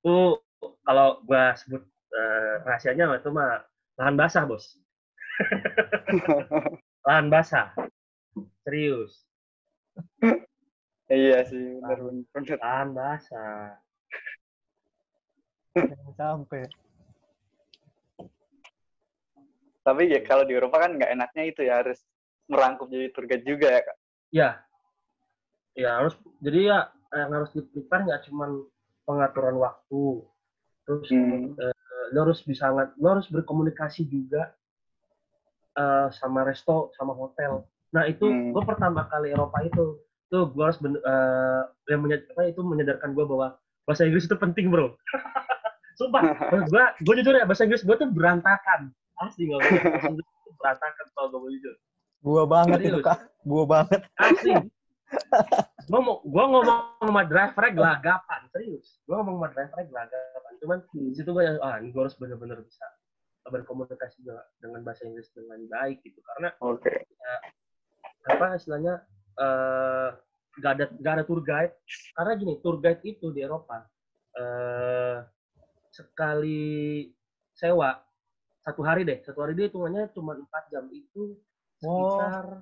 Tuh 0.00 0.40
kalau 0.88 1.20
gua 1.28 1.52
sebut 1.60 1.84
eh, 2.16 2.54
rahasianya 2.64 3.20
itu 3.20 3.28
mah 3.28 3.60
lahan 4.00 4.16
basah 4.16 4.48
bos. 4.48 4.80
lahan 7.06 7.28
basah. 7.28 7.76
Serius, 8.64 9.28
iya 11.10 11.38
sih, 11.46 11.80
bener. 11.80 11.98
bener. 12.32 12.58
lahan 12.60 12.88
basah. 12.94 13.78
Jangan 15.74 16.12
sampai. 16.18 16.66
Tapi 19.80 20.02
ya 20.12 20.20
kalau 20.22 20.44
di 20.44 20.54
Eropa 20.54 20.76
kan 20.76 20.94
nggak 20.94 21.12
enaknya 21.14 21.42
itu 21.48 21.60
ya 21.64 21.80
harus 21.80 21.98
merangkup 22.50 22.90
jadi 22.90 23.08
tour 23.14 23.24
guide 23.24 23.46
juga 23.46 23.68
ya 23.70 23.80
kak. 23.86 23.98
Ya, 24.30 24.50
ya 25.74 25.90
harus. 26.02 26.14
Jadi 26.42 26.68
ya 26.68 26.90
yang 27.10 27.30
harus 27.34 27.50
di-prepare 27.54 28.06
nggak 28.06 28.22
cuman 28.30 28.50
pengaturan 29.02 29.56
waktu, 29.58 30.22
terus 30.86 31.08
Hmm. 31.10 31.58
eh, 31.58 31.74
lo 32.14 32.18
harus 32.22 32.42
bisa 32.46 32.70
lo 32.70 33.06
harus 33.10 33.26
berkomunikasi 33.30 34.06
juga 34.06 34.54
eh, 35.74 36.08
sama 36.14 36.46
resto, 36.46 36.90
sama 36.94 37.14
hotel. 37.14 37.66
Nah 37.90 38.06
itu 38.06 38.26
Hmm. 38.26 38.54
gue 38.54 38.62
pertama 38.62 39.06
kali 39.10 39.34
Eropa 39.34 39.58
itu, 39.66 39.98
tuh 40.30 40.44
gue 40.54 40.64
harus 40.64 40.78
ben- 40.78 41.02
eh, 41.02 41.62
yang 41.90 42.06
apa, 42.06 42.42
itu 42.46 42.60
menyadarkan 42.62 43.10
gue 43.14 43.24
bahwa 43.26 43.58
bahasa 43.86 44.06
Inggris 44.06 44.30
itu 44.30 44.36
penting 44.38 44.70
bro. 44.70 44.94
Sumpah, 45.98 46.22
gue 46.70 46.84
gue 47.02 47.14
jujur 47.20 47.34
ya 47.34 47.44
bahasa 47.44 47.66
Inggris 47.66 47.82
gue 47.82 47.96
tuh 47.98 48.08
berantakan. 48.08 48.94
Asli 49.20 49.50
nggak 49.50 49.60
bahasa 49.60 50.06
Inggris 50.08 50.26
tuh 50.46 50.54
berantakan 50.56 51.06
kalau 51.12 51.28
gue 51.34 51.40
mau 51.42 51.50
jujur. 51.50 51.74
Gua 52.20 52.44
banget 52.44 52.78
itu, 52.84 53.00
Serius. 53.00 53.06
Kak. 53.08 53.18
Gua 53.48 53.64
banget. 53.64 54.00
Asli. 54.20 54.52
Gua 55.88 56.00
mau 56.04 56.16
gua 56.20 56.44
ngomong 56.52 56.80
sama 57.00 57.22
drivernya 57.24 57.72
gelagapan, 57.72 58.40
serius. 58.52 59.00
Gua 59.08 59.24
ngomong 59.24 59.40
sama 59.40 59.48
drivernya 59.56 59.86
gelagapan. 59.88 60.52
Cuman 60.60 60.78
di 60.92 61.14
situ 61.16 61.30
gua 61.32 61.56
ah 61.64 61.80
ini 61.80 61.88
gua 61.90 62.04
harus 62.06 62.16
benar-benar 62.20 62.60
bisa 62.60 62.84
berkomunikasi 63.48 64.20
dengan, 64.22 64.44
dengan 64.60 64.80
bahasa 64.84 65.02
Inggris 65.08 65.32
dengan 65.32 65.58
baik 65.66 66.04
gitu 66.04 66.20
karena 66.22 66.52
Oke. 66.60 67.08
Apa 68.28 68.56
istilahnya 68.58 69.00
eh 69.40 70.08
gak 70.60 70.72
ada 70.76 70.84
gak 71.00 71.12
ada 71.16 71.24
tour 71.24 71.40
guide 71.40 71.72
karena 72.18 72.32
gini 72.36 72.54
tour 72.60 72.76
guide 72.82 73.00
itu 73.06 73.32
di 73.32 73.40
Eropa 73.40 73.86
eh 74.36 75.24
sekali 75.90 77.08
sewa 77.54 77.96
satu 78.60 78.84
hari 78.84 79.08
deh 79.08 79.24
satu 79.24 79.40
hari 79.40 79.56
dia 79.56 79.72
hitungannya 79.72 80.12
cuma 80.12 80.36
empat 80.36 80.68
jam 80.68 80.84
itu 80.92 81.38
Oh. 81.80 82.12
sekitar 82.12 82.60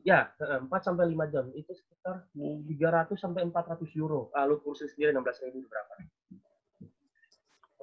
ya 0.00 0.32
eh, 0.32 0.58
empat 0.64 0.80
sampai 0.80 1.12
lima 1.12 1.28
jam 1.28 1.52
itu 1.52 1.76
sekitar 1.76 2.24
300 2.32 3.20
sampai 3.20 3.44
400 3.44 3.84
euro. 4.00 4.32
Ah, 4.32 4.48
lu 4.48 4.56
kursi 4.64 4.88
sendiri 4.88 5.12
16 5.12 5.44
ribu 5.52 5.68
berapa? 5.68 5.94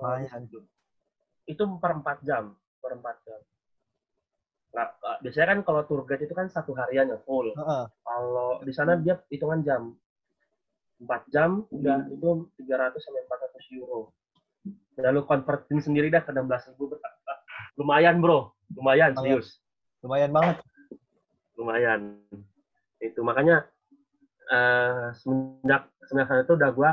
Lumayan. 0.01 0.49
Itu 1.45 1.63
per 1.77 1.91
4 1.93 2.25
jam, 2.25 2.57
per 2.81 2.97
4 2.97 3.21
jam. 3.21 3.39
Nah, 4.73 4.89
ah, 5.05 5.17
biasanya 5.21 5.47
kan 5.53 5.59
kalau 5.61 5.81
tour 5.85 6.01
guide 6.01 6.25
itu 6.25 6.33
kan 6.33 6.49
satu 6.49 6.73
harian 6.73 7.13
ya 7.13 7.17
full. 7.21 7.53
Heeh. 7.53 7.83
Kalau 7.89 8.57
di 8.65 8.73
sana 8.73 8.97
dia 8.97 9.21
hitungan 9.29 9.61
jam. 9.61 9.93
4 11.03 11.27
jam 11.29 11.67
udah 11.67 11.99
Hmm. 11.99 12.13
itu 12.15 12.29
300 12.63 13.01
sampai 13.03 13.21
400 13.27 13.75
euro. 13.75 14.13
Lalu 14.95 15.19
convertin 15.27 15.79
sendiri 15.83 16.07
dah 16.07 16.23
ke 16.23 16.31
16 16.31 16.69
ribu. 16.73 16.95
Lumayan 17.75 18.21
bro, 18.23 18.53
lumayan 18.77 19.11
serius. 19.17 19.59
Lumayan 20.01 20.31
banget. 20.33 20.57
lumayan 21.53 22.17
itu 22.97 23.21
makanya 23.21 23.61
eh 24.49 25.13
semenjak 25.21 25.85
semenjak 26.09 26.49
itu 26.49 26.53
udah 26.57 26.69
gua 26.73 26.91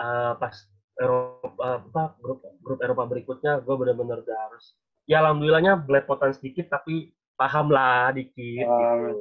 eh, 0.00 0.32
pas 0.40 0.56
Eropa 0.96 1.84
apa 1.84 2.02
grup 2.16 2.40
grup 2.64 2.80
Eropa 2.80 3.04
berikutnya 3.04 3.60
gua 3.60 3.76
benar-benar 3.76 4.24
udah 4.24 4.38
harus 4.48 4.72
ya 5.10 5.18
alhamdulillahnya 5.18 5.74
belepotan 5.80 6.30
sedikit 6.30 6.70
tapi 6.70 7.10
paham 7.34 7.66
lah 7.68 8.14
dikit 8.14 8.62
Paham. 8.62 8.98
gitu. 9.02 9.18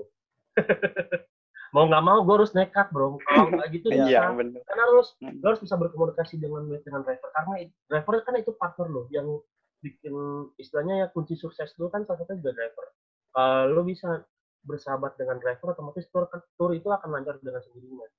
Mau 1.69 1.86
nggak 1.86 2.02
mau 2.02 2.21
gua 2.21 2.41
harus 2.41 2.49
nekat 2.52 2.89
bro. 2.89 3.21
Kalau 3.21 3.45
nggak 3.47 3.69
gitu 3.71 3.88
bisa 3.93 4.30
bener. 4.32 4.58
karena 4.63 4.84
harus 4.86 5.13
Hmm. 5.17 5.38
lo 5.38 5.45
harus 5.47 5.62
bisa 5.62 5.75
berkomunikasi 5.75 6.38
dengan 6.38 6.65
dengan 6.75 7.02
driver. 7.02 7.30
Karena 7.30 7.54
driver 7.86 8.13
kan 8.23 8.34
itu 8.36 8.52
partner 8.54 8.88
lo 8.88 9.06
yang 9.10 9.38
bikin 9.80 10.13
istilahnya 10.58 10.95
ya 10.99 11.08
kunci 11.08 11.34
sukses 11.34 11.71
lo 11.78 11.88
kan 11.88 12.04
salah 12.04 12.19
satunya 12.19 12.38
juga 12.39 12.52
driver. 12.56 12.86
Kalau 13.30 13.69
lo 13.69 13.82
bisa 13.82 14.25
bersahabat 14.60 15.13
dengan 15.15 15.38
driver 15.38 15.71
otomatis 15.71 16.10
tour 16.10 16.25
kan- 16.25 16.43
tour 16.54 16.73
itu 16.73 16.89
akan 16.89 17.10
lancar 17.12 17.38
dengan 17.38 17.62
sendirinya. 17.62 18.10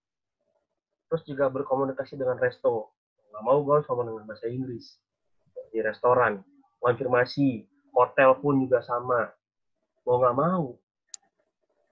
Terus 1.06 1.22
juga 1.24 1.50
berkomunikasi 1.50 2.14
dengan 2.14 2.38
resto. 2.38 2.94
Nggak 3.28 3.42
mau 3.42 3.58
gue 3.60 3.74
harus 3.74 3.86
ngomong 3.86 4.06
dengan 4.08 4.24
bahasa 4.24 4.46
Inggris. 4.46 4.94
Di 5.68 5.82
restoran 5.82 6.38
konfirmasi 6.80 7.68
hotel 7.94 8.34
pun 8.40 8.60
juga 8.64 8.80
sama. 8.82 9.30
Mau 10.04 10.18
nggak 10.18 10.36
mau. 10.36 10.74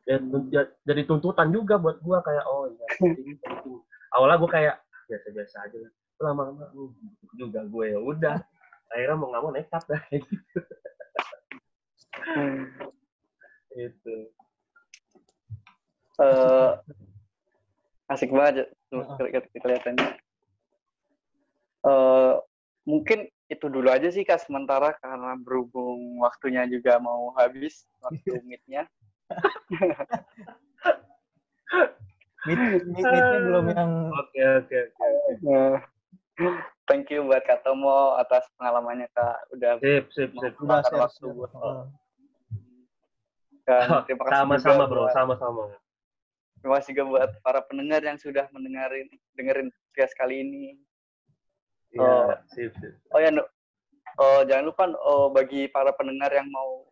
Ya, 0.09 0.16
ya- 0.48 0.72
jadi 0.88 1.05
tuntutan 1.05 1.53
juga 1.53 1.77
buat 1.77 2.01
gua 2.01 2.24
kayak 2.24 2.44
oh 2.48 2.72
iya 2.72 2.87
penting 2.96 3.37
penting. 3.44 3.77
Awalnya 4.16 4.40
gua 4.40 4.51
kayak 4.51 4.77
biasa-biasa 5.09 5.57
aja 5.68 5.77
lah. 5.85 5.92
Lama-lama 6.18 6.66
uh, 6.74 6.90
juga 7.38 7.62
gue 7.62 7.94
ya 7.94 8.01
udah. 8.03 8.37
Akhirnya 8.90 9.14
mau 9.14 9.31
nggak 9.31 9.42
mau 9.44 9.53
nekat 9.55 9.85
dah. 9.87 10.03
Itu 13.79 14.16
Eh, 16.18 16.72
asik 18.11 18.35
banget 18.35 18.66
ya, 18.66 18.66
kelihatannya. 19.62 20.18
Eh, 21.87 22.35
mungkin 22.90 23.31
itu 23.48 23.66
dulu 23.66 23.88
aja 23.88 24.12
sih 24.12 24.22
kak 24.22 24.44
sementara 24.44 24.92
karena 25.00 25.32
berhubung 25.40 26.20
waktunya 26.20 26.68
juga 26.68 27.00
mau 27.00 27.32
habis 27.32 27.88
waktu 28.04 28.37
meetnya. 28.46 28.84
Meet, 32.46 32.58
meet, 32.61 32.82
meetnya 32.92 33.38
belum 33.44 33.64
yang 33.72 33.90
oke 34.08 34.40
oke 34.64 34.78
oke 34.78 35.06
Eh, 36.38 36.54
thank 36.87 37.11
you 37.11 37.26
buat 37.26 37.42
Kak 37.42 37.66
Tomo 37.66 38.14
atas 38.14 38.46
pengalamannya 38.56 39.11
kak. 39.11 39.37
Udah 39.52 39.82
sip 39.82 40.06
sip 40.14 40.30
sip. 40.38 40.54
waktu 40.62 40.87
share. 41.18 41.34
buat 41.34 41.50
dan 43.66 43.84
terima 44.08 44.22
kasih 44.24 44.38
sama-sama 44.38 44.84
bro. 44.88 45.02
buat- 45.04 45.12
sama-sama. 45.12 45.62
Terima 46.58 46.74
kasih 46.80 46.90
juga 46.94 47.04
buat 47.06 47.30
para 47.42 47.61
pendengar 47.66 48.00
yang 48.02 48.18
sudah 48.18 48.46
mendengarin 48.50 49.06
dengerin 49.34 49.68
podcast 49.70 50.14
kali 50.16 50.42
ini. 50.42 50.64
Iya, 51.90 52.03
Oh. 52.03 52.29
sip 52.46 52.72
sip 52.77 52.92
Oh 53.11 53.18
ya. 53.18 53.31
Oh, 54.18 54.40
jangan 54.42 54.64
lupa 54.66 54.85
oh, 54.98 55.31
bagi 55.31 55.66
para 55.66 55.92
pendengar 55.92 56.29
yang 56.29 56.48
mau 56.48 56.85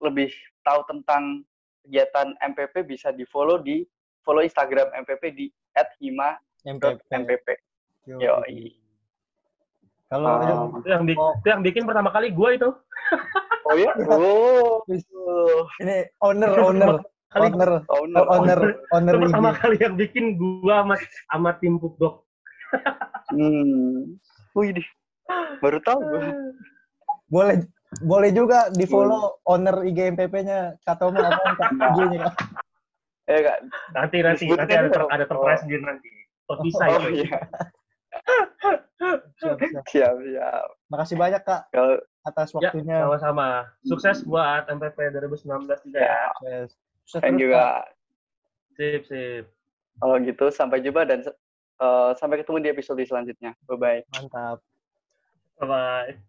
lebih 0.00 0.28
tahu 0.60 0.82
tentang 0.84 1.46
kegiatan 1.82 2.34
MPP 2.44 2.84
bisa 2.84 3.08
di 3.08 3.24
follow 3.24 3.56
di 3.56 3.86
follow 4.20 4.42
Instagram 4.42 4.90
MPP 4.92 5.22
di 5.30 5.46
MPP. 5.72 5.96
@hima.mpp. 6.02 7.46
Yo. 8.04 8.42
Kalau 10.08 10.26
Ah. 10.26 10.40
yang 10.42 10.60
itu 10.74 10.88
yang, 10.88 11.02
bi- 11.04 11.16
Oh. 11.16 11.32
itu 11.34 11.46
yang 11.46 11.62
bikin 11.62 11.82
pertama 11.84 12.08
kali 12.08 12.32
gue 12.32 12.50
itu 12.54 12.68
Oh 13.62 13.74
ya? 13.76 13.92
Oh. 14.08 14.80
ini 15.78 16.08
owner 16.18 16.50
owner 16.58 16.92
kali 17.28 17.52
owner 17.52 17.70
Owner. 17.86 18.24
owner 18.26 18.60
owner 18.90 19.14
itu 19.14 19.20
IG. 19.20 19.24
pertama 19.28 19.50
kali 19.54 19.76
yang 19.78 19.94
bikin 19.94 20.24
gue 20.34 20.72
sama 20.72 20.96
sama 21.28 21.50
tim 21.60 21.76
Pupdog 21.76 22.24
Hmm. 23.28 24.16
Wih, 24.52 24.72
deh. 24.72 24.88
baru 25.60 25.78
tahu 25.80 26.00
gue. 26.02 26.22
Boleh 27.28 27.56
boleh 28.00 28.30
juga 28.30 28.68
di 28.70 28.84
follow 28.84 29.36
owner 29.44 29.80
IG 29.82 30.12
MPP-nya 30.12 30.76
Katomo 30.82 31.20
apa 31.20 31.40
IG-nya 31.92 32.18
Kak? 32.24 32.34
Eh, 33.26 33.40
Kak. 33.42 33.58
nanti 33.92 34.16
nanti 34.20 34.44
Disebutkan 34.44 34.64
nanti 34.64 34.74
ada 34.74 34.88
ter, 34.88 35.02
ada 35.14 35.24
tertera 35.24 35.54
sendiri 35.58 35.82
nanti 35.82 36.08
terpisah 36.44 36.86
Oh 36.86 37.00
itu. 37.04 37.10
iya, 37.22 37.38
Siap, 39.38 39.56
siap. 39.60 39.84
siap 39.86 40.14
siap. 40.18 40.66
Makasih 40.88 41.16
banyak 41.16 41.42
Kak 41.42 41.62
Kalau 41.70 42.00
atas 42.24 42.48
Ya, 42.50 42.72
waktunya. 42.72 42.96
sama-sama. 43.00 43.48
Sukses 43.82 44.18
buat 44.22 44.64
MPP 44.66 44.96
2019 45.14 45.68
juga 45.82 45.98
ya. 45.98 46.28
Yes. 46.42 46.72
Sukses 47.04 47.20
Kak. 47.22 47.36
juga 47.36 47.64
Sip, 48.74 49.02
sip. 49.04 49.44
kalau 49.96 50.16
gitu 50.20 50.46
sampai 50.48 50.78
jumpa 50.78 51.02
dan 51.02 51.20
eh, 51.80 52.10
sampai 52.18 52.42
ketemu 52.42 52.58
di 52.62 52.68
episode 52.70 53.02
selanjutnya. 53.02 53.54
Bye 53.66 53.78
bye. 53.78 54.00
Mantap. 54.14 54.58
Bye-bye. 55.58 56.27